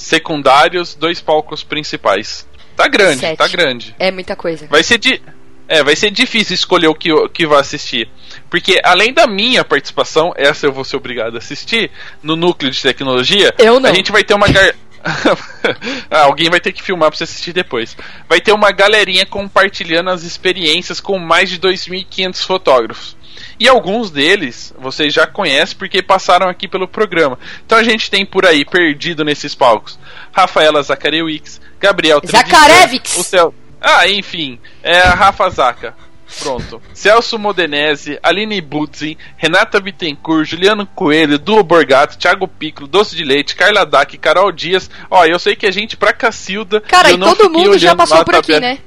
secundários, 0.00 0.94
dois 0.94 1.20
palcos 1.20 1.62
principais. 1.62 2.46
Tá 2.76 2.88
grande, 2.88 3.20
Sete. 3.20 3.38
tá 3.38 3.46
grande. 3.48 3.94
É 3.98 4.10
muita 4.10 4.34
coisa. 4.34 4.66
Vai 4.68 4.82
ser 4.82 4.98
di... 4.98 5.20
É, 5.68 5.84
vai 5.84 5.94
ser 5.94 6.10
difícil 6.10 6.54
escolher 6.54 6.88
o 6.88 6.94
que, 6.94 7.12
o 7.12 7.28
que 7.28 7.46
vai 7.46 7.60
assistir. 7.60 8.08
Porque 8.48 8.80
além 8.82 9.12
da 9.12 9.26
minha 9.28 9.64
participação, 9.64 10.32
essa 10.36 10.66
eu 10.66 10.72
vou 10.72 10.82
ser 10.84 10.96
obrigado 10.96 11.36
a 11.36 11.38
assistir, 11.38 11.90
no 12.22 12.34
núcleo 12.34 12.72
de 12.72 12.82
tecnologia, 12.82 13.54
Eu 13.56 13.78
não. 13.78 13.88
a 13.88 13.92
gente 13.92 14.10
vai 14.10 14.24
ter 14.24 14.34
uma 14.34 14.48
gar... 14.48 14.74
Ah, 16.10 16.22
Alguém 16.22 16.50
vai 16.50 16.60
ter 16.60 16.72
que 16.72 16.82
filmar 16.82 17.08
pra 17.10 17.16
você 17.16 17.24
assistir 17.24 17.52
depois. 17.52 17.96
Vai 18.28 18.40
ter 18.40 18.52
uma 18.52 18.72
galerinha 18.72 19.24
compartilhando 19.24 20.10
as 20.10 20.24
experiências 20.24 20.98
com 21.00 21.18
mais 21.18 21.48
de 21.48 21.58
2.500 21.58 22.44
fotógrafos. 22.44 23.16
E 23.60 23.68
alguns 23.68 24.10
deles 24.10 24.72
vocês 24.78 25.12
já 25.12 25.26
conhecem 25.26 25.76
porque 25.76 26.00
passaram 26.00 26.48
aqui 26.48 26.66
pelo 26.66 26.88
programa. 26.88 27.38
Então 27.64 27.76
a 27.76 27.82
gente 27.82 28.10
tem 28.10 28.24
por 28.24 28.46
aí, 28.46 28.64
perdido 28.64 29.22
nesses 29.22 29.54
palcos, 29.54 29.98
Rafaela 30.32 30.82
Zacariewicz, 30.82 31.60
Gabriel 31.78 32.22
Zacarevix! 32.24 33.18
o 33.18 33.22
Cel... 33.22 33.54
Ah, 33.78 34.08
enfim, 34.08 34.58
é 34.82 34.98
a 34.98 35.14
Rafa 35.14 35.48
Zaca. 35.50 35.94
Pronto. 36.38 36.80
Celso 36.94 37.38
Modenese, 37.38 38.18
Aline 38.22 38.60
Butzin, 38.60 39.16
Renata 39.36 39.80
Bittencourt, 39.80 40.48
Juliano 40.48 40.86
Coelho, 40.86 41.38
Duo 41.38 41.62
Borgato, 41.62 42.16
Thiago 42.16 42.46
Piccolo, 42.46 42.86
Doce 42.86 43.16
de 43.16 43.24
Leite, 43.24 43.56
Carla 43.56 43.84
Dac, 43.84 44.16
Carol 44.16 44.52
Dias. 44.52 44.88
Ó, 45.10 45.24
eu 45.24 45.38
sei 45.38 45.56
que 45.56 45.66
a 45.66 45.70
gente 45.70 45.96
pra 45.96 46.12
Cacilda. 46.12 46.80
Cara, 46.82 47.10
e 47.10 47.16
não 47.16 47.34
todo 47.34 47.50
mundo 47.50 47.76
já 47.78 47.96
passou 47.96 48.24
por 48.24 48.36
aqui, 48.36 48.60
né? 48.60 48.78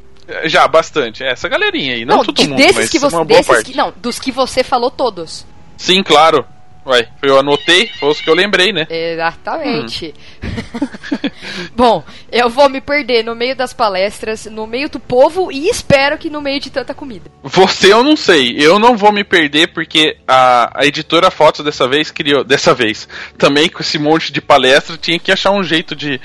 Já, 0.45 0.67
bastante. 0.67 1.23
Essa 1.23 1.47
galerinha 1.49 1.95
aí. 1.95 2.05
Não, 2.05 2.23
todo 2.23 2.35
de- 2.35 2.47
mundo, 2.47 2.57
desses 2.57 2.75
mas 2.75 2.89
que 2.89 2.99
você, 2.99 3.15
uma 3.15 3.25
boa 3.25 3.39
desses 3.39 3.47
parte. 3.47 3.71
que, 3.71 3.77
não, 3.77 3.93
dos 3.97 4.19
que 4.19 4.31
você 4.31 4.63
falou 4.63 4.89
todos. 4.91 5.45
Sim, 5.77 6.01
claro. 6.03 6.45
Ué, 6.85 7.07
eu 7.21 7.39
anotei, 7.39 7.87
foi 7.97 8.09
os 8.09 8.19
que 8.19 8.29
eu 8.29 8.35
lembrei, 8.35 8.73
né? 8.73 8.85
Exatamente. 8.89 10.13
Bom, 11.73 12.03
eu 12.29 12.49
vou 12.49 12.67
me 12.67 12.81
perder 12.81 13.23
no 13.23 13.33
meio 13.33 13.55
das 13.55 13.71
palestras, 13.73 14.45
no 14.45 14.67
meio 14.67 14.89
do 14.89 14.99
povo 14.99 15.49
e 15.49 15.69
espero 15.69 16.17
que 16.17 16.29
no 16.29 16.41
meio 16.41 16.59
de 16.59 16.69
tanta 16.69 16.93
comida. 16.93 17.31
Você 17.41 17.93
eu 17.93 18.03
não 18.03 18.17
sei. 18.17 18.55
Eu 18.59 18.79
não 18.79 18.97
vou 18.97 19.13
me 19.13 19.23
perder 19.23 19.67
porque 19.69 20.17
a, 20.27 20.81
a 20.81 20.85
editora 20.85 21.31
Fotos 21.31 21.63
dessa 21.63 21.87
vez 21.87 22.11
criou. 22.11 22.43
Dessa 22.43 22.73
vez. 22.73 23.07
Também 23.37 23.69
com 23.69 23.81
esse 23.81 23.97
monte 23.97 24.31
de 24.33 24.41
palestra, 24.41 24.97
tinha 24.97 25.17
que 25.19 25.31
achar 25.31 25.51
um 25.51 25.63
jeito 25.63 25.95
de 25.95 26.19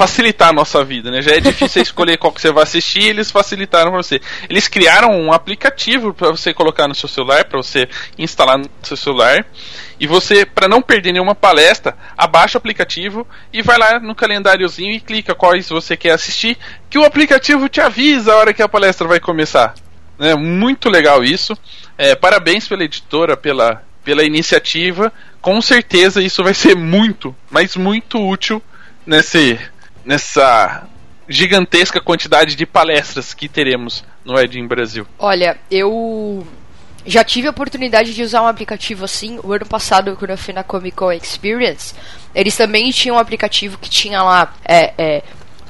facilitar 0.00 0.48
a 0.48 0.52
nossa 0.52 0.82
vida, 0.82 1.10
né? 1.10 1.20
Já 1.20 1.32
é 1.32 1.40
difícil 1.40 1.82
escolher 1.84 2.16
qual 2.16 2.32
que 2.32 2.40
você 2.40 2.50
vai 2.50 2.62
assistir, 2.62 3.02
eles 3.02 3.30
facilitaram 3.30 3.90
pra 3.90 4.02
você. 4.02 4.18
Eles 4.48 4.66
criaram 4.66 5.10
um 5.10 5.30
aplicativo 5.30 6.14
para 6.14 6.30
você 6.30 6.54
colocar 6.54 6.88
no 6.88 6.94
seu 6.94 7.06
celular, 7.06 7.44
para 7.44 7.58
você 7.58 7.86
instalar 8.16 8.56
no 8.56 8.64
seu 8.82 8.96
celular. 8.96 9.44
E 9.98 10.06
você, 10.06 10.46
para 10.46 10.66
não 10.66 10.80
perder 10.80 11.12
nenhuma 11.12 11.34
palestra, 11.34 11.94
abaixa 12.16 12.56
o 12.56 12.60
aplicativo 12.60 13.28
e 13.52 13.60
vai 13.60 13.76
lá 13.76 14.00
no 14.00 14.14
calendáriozinho 14.14 14.92
e 14.92 15.00
clica 15.00 15.34
quais 15.34 15.68
você 15.68 15.98
quer 15.98 16.12
assistir, 16.12 16.56
que 16.88 16.98
o 16.98 17.04
aplicativo 17.04 17.68
te 17.68 17.82
avisa 17.82 18.32
a 18.32 18.36
hora 18.36 18.54
que 18.54 18.62
a 18.62 18.68
palestra 18.68 19.06
vai 19.06 19.20
começar. 19.20 19.74
né? 20.18 20.34
Muito 20.34 20.88
legal 20.88 21.22
isso. 21.22 21.54
É, 21.98 22.14
parabéns 22.14 22.66
pela 22.66 22.84
editora, 22.84 23.36
pela, 23.36 23.82
pela 24.02 24.24
iniciativa. 24.24 25.12
Com 25.42 25.60
certeza 25.60 26.22
isso 26.22 26.42
vai 26.42 26.54
ser 26.54 26.74
muito, 26.74 27.36
mas 27.50 27.76
muito 27.76 28.18
útil 28.26 28.62
nesse, 29.06 29.58
nessa 30.04 30.86
gigantesca 31.28 32.00
quantidade 32.00 32.56
de 32.56 32.66
palestras 32.66 33.32
que 33.32 33.48
teremos 33.48 34.04
no 34.24 34.38
Edin 34.38 34.66
Brasil. 34.66 35.06
Olha, 35.18 35.56
eu 35.70 36.46
já 37.06 37.24
tive 37.24 37.46
a 37.46 37.50
oportunidade 37.50 38.14
de 38.14 38.22
usar 38.22 38.42
um 38.42 38.46
aplicativo 38.46 39.04
assim. 39.04 39.38
O 39.42 39.52
ano 39.52 39.64
passado, 39.64 40.16
quando 40.16 40.32
eu 40.32 40.38
fui 40.38 40.52
na 40.52 40.62
Comic 40.62 40.96
Con 40.96 41.12
Experience, 41.12 41.94
eles 42.34 42.56
também 42.56 42.90
tinham 42.90 43.16
um 43.16 43.18
aplicativo 43.18 43.78
que 43.78 43.88
tinha 43.88 44.22
lá 44.22 44.52
é, 44.64 44.92
é, 44.98 45.22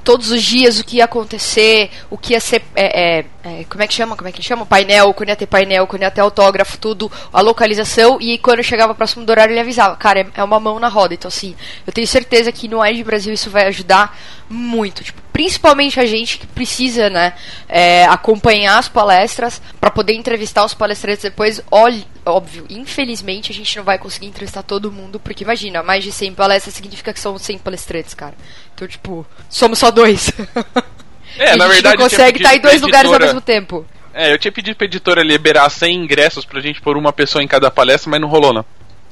todos 0.05 0.31
os 0.31 0.43
dias 0.43 0.79
o 0.79 0.85
que 0.85 0.97
ia 0.97 1.05
acontecer, 1.05 1.91
o 2.09 2.19
que 2.19 2.33
ia 2.33 2.41
ser. 2.41 2.63
é, 2.75 3.19
é, 3.19 3.25
é, 3.43 3.65
como 3.65 3.83
é 3.83 3.87
que 3.87 3.95
chama? 3.95 4.17
Como 4.17 4.29
é 4.29 4.33
que 4.33 4.43
chama? 4.43 4.67
Painel, 4.67 5.15
quando 5.15 5.31
ia 5.31 5.37
ter 5.37 5.47
painel, 5.47 5.87
quando 5.87 6.03
ia 6.03 6.11
ter 6.11 6.21
autógrafo, 6.21 6.79
tudo, 6.79 7.11
a 7.33 7.41
localização. 7.41 8.19
E 8.21 8.37
quando 8.39 8.63
chegava 8.63 8.95
próximo 8.95 9.25
do 9.25 9.31
horário, 9.31 9.53
ele 9.53 9.61
avisava. 9.61 9.97
Cara, 9.97 10.21
é, 10.21 10.27
é 10.35 10.45
uma 10.45 10.61
mão 10.61 10.79
na 10.79 10.89
roda. 10.89 11.15
Então, 11.15 11.29
assim, 11.29 11.57
eu 11.87 11.93
tenho 11.93 12.07
certeza 12.07 12.53
que 12.53 12.69
no 12.69 12.85
Ed 12.85 13.03
Brasil 13.03 13.33
isso 13.33 13.51
vai 13.51 13.67
ajudar 13.67 14.17
muito, 14.51 15.05
tipo, 15.05 15.23
principalmente 15.33 16.01
a 16.01 16.05
gente 16.05 16.39
que 16.39 16.47
precisa, 16.47 17.09
né, 17.09 17.35
é, 17.69 18.05
acompanhar 18.07 18.79
as 18.79 18.89
palestras 18.89 19.63
para 19.81 19.91
poder 19.91 20.15
entrevistar 20.15 20.65
os 20.65 20.75
palestrantes 20.75 21.23
depois. 21.23 21.63
Olhe, 21.71 22.05
óbvio, 22.27 22.67
infelizmente 22.69 23.53
a 23.53 23.55
gente 23.55 23.77
não 23.77 23.85
vai 23.85 23.97
conseguir 23.97 24.27
entrevistar 24.27 24.65
todo 24.65 24.91
mundo, 24.91 25.21
porque 25.21 25.45
imagina, 25.45 25.85
mais 25.85 26.03
de 26.03 26.11
100 26.11 26.35
palestras 26.35 26.75
significa 26.75 27.13
que 27.13 27.21
são 27.21 27.39
100 27.39 27.59
palestrantes, 27.59 28.13
cara. 28.13 28.35
Então, 28.75 28.89
tipo, 28.89 29.25
somos 29.49 29.79
só 29.79 29.91
dois. 29.91 30.31
É, 31.39 31.55
na 31.57 31.67
a 31.67 31.69
gente 31.69 31.75
verdade. 31.75 31.97
não 31.97 32.03
consegue 32.03 32.39
estar 32.39 32.57
em 32.57 32.61
pedido 32.61 32.71
dois 32.71 32.83
lugares 32.83 33.13
ao 33.13 33.21
mesmo 33.21 33.41
tempo. 33.41 33.87
É, 34.13 34.33
eu 34.33 34.39
tinha 34.39 34.51
pedido 34.51 34.75
pra 34.75 34.85
editora 34.85 35.23
liberar 35.23 35.71
100 35.71 35.95
ingressos 35.95 36.45
pra 36.45 36.61
gente 36.61 36.81
pôr 36.81 36.97
uma 36.97 37.13
pessoa 37.13 37.41
em 37.41 37.47
cada 37.47 37.71
palestra, 37.71 38.11
mas 38.11 38.21
não 38.21 38.27
rolou, 38.29 38.53
não. 38.53 38.65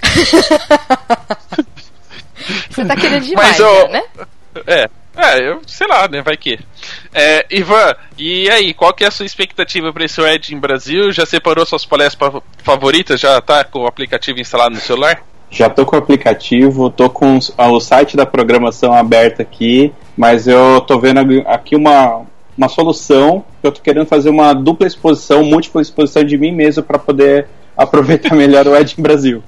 Você 2.70 2.84
tá 2.84 2.96
querendo 2.96 3.22
demais, 3.26 3.56
Mas 3.58 3.90
né? 3.90 4.02
É, 4.66 4.90
é, 5.18 5.48
eu 5.50 5.60
sei 5.66 5.86
lá, 5.86 6.06
né? 6.08 6.22
Vai 6.22 6.36
que. 6.36 6.58
É, 7.12 7.44
Ivan, 7.50 7.94
e 8.16 8.48
aí, 8.50 8.72
qual 8.74 8.92
que 8.94 9.04
é 9.04 9.08
a 9.08 9.10
sua 9.10 9.26
expectativa 9.26 9.92
pra 9.92 10.04
esse 10.04 10.20
Ed 10.20 10.54
em 10.54 10.58
Brasil? 10.58 11.10
Já 11.12 11.26
separou 11.26 11.66
suas 11.66 11.84
palestras 11.84 12.32
pa- 12.32 12.42
favoritas? 12.62 13.20
Já 13.20 13.40
tá 13.40 13.64
com 13.64 13.80
o 13.80 13.86
aplicativo 13.86 14.40
instalado 14.40 14.74
no 14.74 14.80
celular? 14.80 15.22
Já 15.50 15.68
tô 15.70 15.84
com 15.86 15.96
o 15.96 15.98
aplicativo, 15.98 16.90
tô 16.90 17.08
com 17.08 17.38
o 17.56 17.80
site 17.80 18.16
da 18.16 18.26
programação 18.26 18.92
aberto 18.92 19.40
aqui, 19.40 19.92
mas 20.16 20.46
eu 20.46 20.80
tô 20.82 20.98
vendo 20.98 21.20
aqui 21.46 21.74
uma, 21.74 22.22
uma 22.56 22.68
solução 22.68 23.44
eu 23.62 23.72
tô 23.72 23.80
querendo 23.80 24.06
fazer 24.06 24.28
uma 24.30 24.52
dupla 24.52 24.86
exposição, 24.86 25.42
múltipla 25.42 25.82
exposição 25.82 26.22
de 26.22 26.36
mim 26.38 26.52
mesmo 26.52 26.82
para 26.82 26.98
poder 26.98 27.48
aproveitar 27.76 28.34
melhor 28.34 28.66
o 28.68 28.76
Ed 28.76 28.94
em 28.96 29.02
Brasil. 29.02 29.42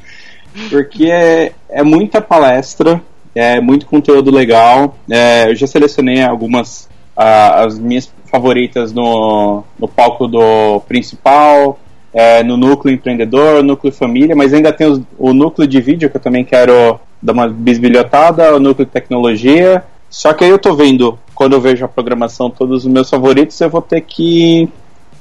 Porque 0.69 1.05
é, 1.11 1.53
é 1.69 1.83
muita 1.83 2.21
palestra, 2.21 3.01
é 3.35 3.61
muito 3.61 3.87
conteúdo 3.87 4.31
legal. 4.31 4.97
é, 5.11 5.51
eu 5.51 5.55
já 5.55 5.67
selecionei 5.67 6.23
algumas 6.23 6.89
ah, 7.17 7.65
as 7.65 7.79
minhas 7.79 8.11
favoritas 8.31 8.93
no, 8.93 9.63
no 9.79 9.87
palco 9.89 10.27
do 10.27 10.81
principal, 10.89 11.79
é, 12.15 12.43
no 12.43 12.57
núcleo 12.57 12.95
empreendedor, 12.95 13.63
núcleo 13.63 13.93
família, 13.93 14.35
mas 14.35 14.55
ainda 14.55 14.73
tem 14.73 14.87
os- 14.87 15.01
o 15.19 15.33
núcleo 15.35 15.67
de 15.69 15.81
vídeo 15.81 16.09
que 16.09 16.17
eu 16.17 16.21
também 16.21 16.45
quero 16.45 16.99
dar 17.21 17.33
uma 17.33 17.49
bisbilhotada, 17.49 18.55
o 18.55 18.59
núcleo 18.61 18.87
de 18.87 18.93
tecnologia. 18.93 19.85
Só 20.09 20.33
que 20.33 20.45
aí 20.45 20.51
eu 20.51 20.59
tô 20.59 20.75
vendo, 20.75 21.19
quando 21.35 21.53
eu 21.55 21.61
vejo 21.61 21.85
a 21.85 21.89
programação, 21.89 22.51
todos 22.51 22.85
os 22.85 22.93
meus 22.93 23.09
favoritos, 23.11 23.61
eu 23.61 23.69
vou 23.71 23.83
ter 23.83 24.01
que 24.01 24.69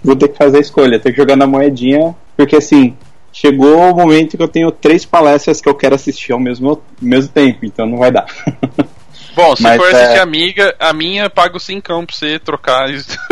vou 0.04 0.16
ter 0.16 0.30
que 0.30 0.38
fazer 0.38 0.58
a 0.58 0.62
escolha, 0.62 0.98
ter 1.00 1.12
que 1.12 1.18
jogar 1.18 1.36
na 1.36 1.46
moedinha, 1.46 2.16
porque 2.38 2.56
assim, 2.56 2.94
chegou 3.32 3.92
o 3.92 3.96
momento 3.96 4.38
que 4.38 4.44
eu 4.44 4.48
tenho 4.48 4.72
três 4.72 5.06
palestras 5.06 5.62
que 5.62 5.70
eu 5.70 5.76
quero 5.76 5.96
assistir 5.96 6.32
ao 6.32 6.40
mesmo, 6.40 6.82
mesmo 7.02 7.32
tempo, 7.32 7.66
então 7.66 7.86
não 7.86 7.98
vai 7.98 8.12
dar. 8.12 8.26
Bom, 9.36 9.56
se 9.56 9.64
Mas, 9.64 9.78
for 9.78 9.88
assistir 9.88 10.18
é- 10.18 10.20
a 10.20 10.24
amiga, 10.24 10.76
a 10.80 10.92
minha 10.92 11.30
paga 11.30 11.56
o 11.56 11.60
cincão 11.60 12.06
pra 12.06 12.16
você 12.16 12.40
trocar 12.40 12.90
isso. 12.90 13.18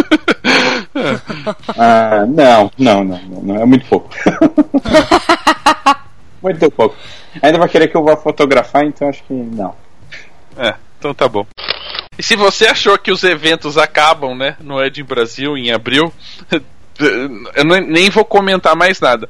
Ah, 1.77 2.25
não, 2.27 2.71
não, 2.77 3.03
não, 3.03 3.19
não, 3.21 3.41
não, 3.41 3.61
é 3.61 3.65
muito 3.65 3.85
pouco. 3.85 4.09
muito 6.41 6.71
pouco. 6.71 6.95
Ainda 7.41 7.59
vai 7.59 7.69
querer 7.69 7.87
que 7.87 7.95
eu 7.95 8.03
vá 8.03 8.15
fotografar, 8.17 8.83
então 8.85 9.07
acho 9.07 9.23
que 9.23 9.33
não. 9.33 9.75
É, 10.57 10.73
então 10.97 11.13
tá 11.13 11.27
bom. 11.27 11.45
E 12.17 12.23
se 12.23 12.35
você 12.35 12.65
achou 12.65 12.97
que 12.97 13.11
os 13.11 13.23
eventos 13.23 13.77
acabam, 13.77 14.35
né, 14.35 14.55
no 14.59 14.83
Ed 14.83 15.03
Brasil 15.03 15.55
em 15.55 15.71
abril, 15.71 16.11
eu 17.55 17.65
nem 17.85 18.09
vou 18.09 18.25
comentar 18.25 18.75
mais 18.75 18.99
nada. 18.99 19.29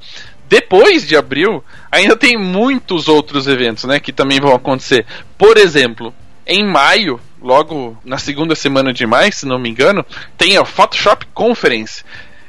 Depois 0.50 1.06
de 1.06 1.16
abril, 1.16 1.64
ainda 1.92 2.16
tem 2.16 2.38
muitos 2.38 3.08
outros 3.08 3.48
eventos, 3.48 3.84
né, 3.84 4.00
que 4.00 4.14
também 4.14 4.40
vão 4.40 4.56
acontecer. 4.56 5.06
Por 5.38 5.58
exemplo, 5.58 6.14
em 6.46 6.66
maio, 6.66 7.20
logo 7.42 7.98
na 8.06 8.18
segunda 8.18 8.56
semana 8.56 8.94
de 8.94 9.06
maio, 9.06 9.34
se 9.34 9.46
não 9.46 9.60
me 9.60 9.70
engano, 9.70 10.06
tem 10.38 10.58
a 10.58 10.64
Photoshop 10.64 11.26
Conference. 11.34 12.04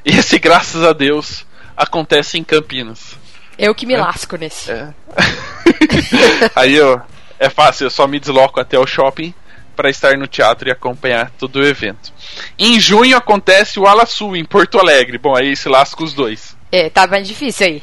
E 0.04 0.10
esse, 0.10 0.38
graças 0.40 0.84
a 0.84 0.92
Deus, 0.92 1.44
acontece 1.76 2.38
em 2.38 2.44
Campinas. 2.44 3.16
Eu 3.58 3.74
que 3.74 3.86
me 3.86 3.96
lasco 3.96 4.36
nesse. 4.36 4.70
É. 4.70 4.94
Aí 6.54 6.76
eu, 6.76 7.00
é 7.40 7.50
fácil, 7.50 7.86
eu 7.86 7.90
só 7.90 8.06
me 8.06 8.20
desloco 8.20 8.60
até 8.60 8.78
o 8.78 8.86
shopping 8.86 9.34
para 9.74 9.90
estar 9.90 10.16
no 10.16 10.26
teatro 10.26 10.68
e 10.68 10.72
acompanhar 10.72 11.30
todo 11.38 11.56
o 11.56 11.64
evento. 11.64 12.12
Em 12.58 12.80
junho 12.80 13.16
acontece 13.16 13.78
o 13.78 13.86
Ala 13.86 14.06
Sul 14.06 14.36
em 14.36 14.44
Porto 14.44 14.78
Alegre. 14.78 15.18
Bom, 15.18 15.36
aí 15.36 15.56
se 15.56 15.68
lasca 15.68 16.02
os 16.02 16.12
dois. 16.12 16.57
É, 16.70 16.90
tá 16.90 17.06
mais 17.06 17.26
difícil 17.26 17.66
aí. 17.66 17.82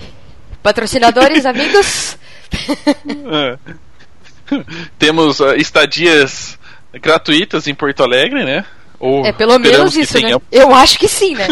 Patrocinadores, 0.62 1.46
amigos. 1.48 2.18
É. 3.32 3.58
Temos 4.98 5.42
ah, 5.42 5.56
estadias 5.56 6.58
gratuitas 6.94 7.68
em 7.68 7.76
Porto 7.76 8.04
Alegre, 8.04 8.44
né? 8.44 8.66
Ou 9.00 9.26
É 9.26 9.32
pelo 9.32 9.58
menos 9.60 9.96
isso, 9.96 10.20
né? 10.20 10.36
Eu 10.52 10.74
acho 10.74 10.98
que 10.98 11.08
sim, 11.08 11.36
né? 11.36 11.48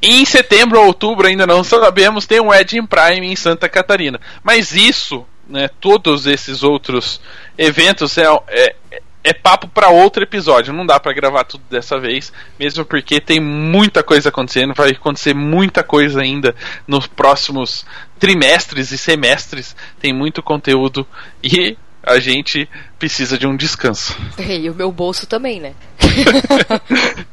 E 0.00 0.20
em 0.20 0.24
setembro 0.24 0.78
ou 0.78 0.86
outubro, 0.86 1.26
ainda 1.26 1.46
não 1.46 1.64
sabemos, 1.64 2.26
tem 2.26 2.40
um 2.40 2.52
Ed 2.52 2.78
in 2.78 2.86
Prime 2.86 3.26
em 3.26 3.36
Santa 3.36 3.68
Catarina. 3.68 4.20
Mas 4.42 4.72
isso, 4.72 5.26
né, 5.48 5.68
todos 5.80 6.26
esses 6.26 6.62
outros 6.62 7.20
eventos 7.58 8.16
é, 8.16 8.24
é, 8.48 8.74
é 9.24 9.32
papo 9.32 9.66
para 9.66 9.88
outro 9.88 10.22
episódio. 10.22 10.72
Não 10.72 10.84
dá 10.84 11.00
para 11.00 11.14
gravar 11.14 11.44
tudo 11.44 11.64
dessa 11.70 11.98
vez, 11.98 12.30
mesmo 12.60 12.84
porque 12.84 13.20
tem 13.20 13.40
muita 13.40 14.02
coisa 14.02 14.28
acontecendo. 14.28 14.74
Vai 14.74 14.90
acontecer 14.90 15.34
muita 15.34 15.82
coisa 15.82 16.20
ainda 16.20 16.54
nos 16.86 17.06
próximos 17.06 17.86
trimestres 18.18 18.92
e 18.92 18.98
semestres. 18.98 19.74
Tem 19.98 20.12
muito 20.12 20.42
conteúdo 20.42 21.06
e 21.42 21.76
a 22.02 22.20
gente 22.20 22.68
precisa 22.98 23.38
de 23.38 23.46
um 23.46 23.56
descanso. 23.56 24.14
e 24.38 24.68
o 24.68 24.74
meu 24.74 24.92
bolso 24.92 25.26
também, 25.26 25.58
né? 25.58 25.72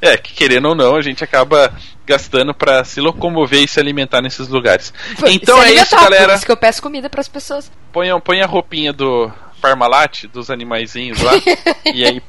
É, 0.00 0.16
que 0.16 0.32
querendo 0.32 0.68
ou 0.68 0.74
não, 0.74 0.96
a 0.96 1.02
gente 1.02 1.22
acaba 1.22 1.72
gastando 2.06 2.54
para 2.54 2.84
se 2.84 3.00
locomover 3.00 3.62
e 3.62 3.68
se 3.68 3.78
alimentar 3.78 4.22
nesses 4.22 4.48
lugares. 4.48 4.92
Então 5.26 5.62
é 5.62 5.72
isso, 5.72 5.94
alimentar, 5.94 5.96
Por 5.98 6.10
galera. 6.10 6.34
isso 6.34 6.46
que 6.46 6.52
eu 6.52 6.56
peço 6.56 6.82
comida 6.82 7.10
pras 7.10 7.28
pessoas. 7.28 7.70
Põe, 7.92 8.08
põe 8.20 8.40
a 8.40 8.46
roupinha 8.46 8.92
do 8.92 9.30
Parmalat, 9.64 10.26
dos 10.26 10.50
animaizinhos 10.50 11.22
lá, 11.22 11.32
e 11.94 12.04
aí 12.04 12.22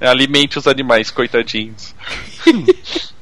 alimente 0.00 0.58
os 0.58 0.66
animais, 0.66 1.12
coitadinhos. 1.12 1.94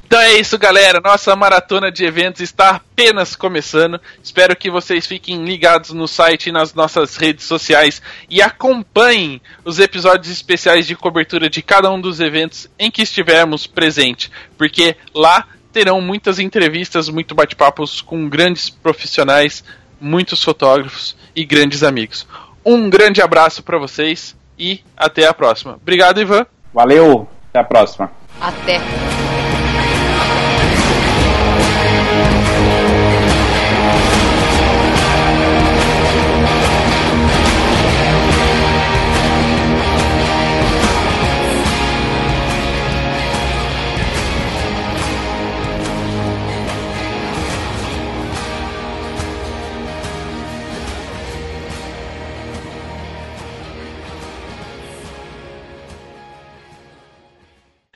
Então 0.03 0.19
é 0.19 0.39
isso, 0.39 0.57
galera. 0.57 0.99
Nossa 0.99 1.35
maratona 1.35 1.91
de 1.91 2.03
eventos 2.03 2.41
está 2.41 2.71
apenas 2.71 3.35
começando. 3.35 4.01
Espero 4.23 4.55
que 4.55 4.71
vocês 4.71 5.05
fiquem 5.05 5.45
ligados 5.45 5.91
no 5.91 6.07
site 6.07 6.47
e 6.47 6.51
nas 6.51 6.73
nossas 6.73 7.17
redes 7.17 7.45
sociais 7.45 8.01
e 8.27 8.41
acompanhem 8.41 9.39
os 9.63 9.77
episódios 9.77 10.31
especiais 10.31 10.87
de 10.87 10.95
cobertura 10.95 11.51
de 11.51 11.61
cada 11.61 11.91
um 11.91 12.01
dos 12.01 12.19
eventos 12.19 12.67
em 12.79 12.89
que 12.89 13.03
estivermos 13.03 13.67
presente, 13.67 14.31
porque 14.57 14.95
lá 15.13 15.45
terão 15.71 16.01
muitas 16.01 16.39
entrevistas, 16.39 17.09
muito 17.09 17.35
bate-papos 17.35 18.01
com 18.01 18.27
grandes 18.27 18.71
profissionais, 18.71 19.63
muitos 20.01 20.43
fotógrafos 20.43 21.15
e 21.35 21.45
grandes 21.45 21.83
amigos. 21.83 22.25
Um 22.69 22.89
grande 22.89 23.21
abraço 23.21 23.63
para 23.63 23.77
vocês 23.77 24.35
e 24.59 24.83
até 24.97 25.25
a 25.25 25.33
próxima. 25.33 25.75
Obrigado, 25.81 26.19
Ivan. 26.19 26.45
Valeu, 26.73 27.25
até 27.49 27.59
a 27.59 27.63
próxima. 27.63 28.11
Até. 28.41 28.81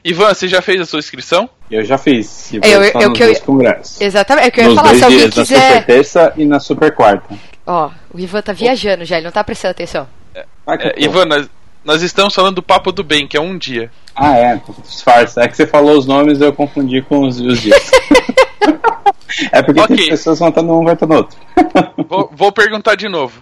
Ivan, 0.04 0.34
você 0.34 0.48
já 0.48 0.62
fez 0.62 0.82
a 0.82 0.86
sua 0.86 1.00
inscrição? 1.00 1.50
Eu 1.70 1.84
já 1.84 1.98
fiz. 1.98 2.52
Eu- 2.54 2.62
vou 2.62 2.70
eu- 2.72 2.84
eu 3.02 3.14
que 3.14 3.24
eu- 3.24 3.40
congressos. 3.42 4.02
Exatamente. 4.02 4.46
É 4.46 4.50
o 4.50 4.52
que 4.52 4.60
eu 4.60 4.64
ia 4.64 4.70
Nos 4.70 4.76
falar. 4.80 4.96
Se 4.96 5.04
alguém 5.04 5.18
dias, 5.20 5.36
na 5.36 5.46
super 5.46 5.60
quiser. 5.62 5.86
terça 5.86 6.34
e 6.38 6.46
na 6.46 6.60
super 6.60 6.94
quarta. 6.96 7.36
Ó, 7.68 7.90
o 8.14 8.20
Ivan 8.20 8.42
tá 8.42 8.52
viajando 8.54 9.06
já, 9.06 9.18
ele 9.18 9.26
não 9.26 9.32
tá 9.32 9.44
prestando 9.44 9.72
atenção. 9.72 10.08
É, 10.34 10.44
tô. 10.66 11.00
Ivan, 11.00 11.26
nós, 11.26 11.50
nós 11.86 12.02
estamos 12.02 12.34
falando 12.34 12.56
do 12.56 12.64
Papo 12.64 12.92
do 12.92 13.04
Bem, 13.04 13.28
que 13.28 13.38
é 13.38 13.42
um 13.42 13.58
dia. 13.58 13.92
Ah, 14.16 14.36
é, 14.38 14.60
disfarça. 14.88 15.42
É 15.44 15.48
que 15.48 15.56
você 15.56 15.68
falou 15.68 15.98
os 15.98 16.06
nomes 16.08 16.40
e 16.40 16.44
eu 16.44 16.52
confundi 16.54 17.02
com 17.04 17.22
os, 17.28 17.40
os 17.40 17.62
dias. 17.62 17.92
é 19.52 19.62
porque 19.62 19.80
Ok. 19.82 19.96
tem 19.96 20.10
pessoas 20.10 20.40
vão 20.40 20.50
estar 20.50 20.62
num, 20.62 20.84
vai 20.84 20.94
estar 20.96 21.06
no 21.08 21.16
outro. 21.16 21.38
Vou, 22.10 22.30
vou 22.34 22.52
perguntar 22.52 22.96
de 22.96 23.08
novo. 23.08 23.42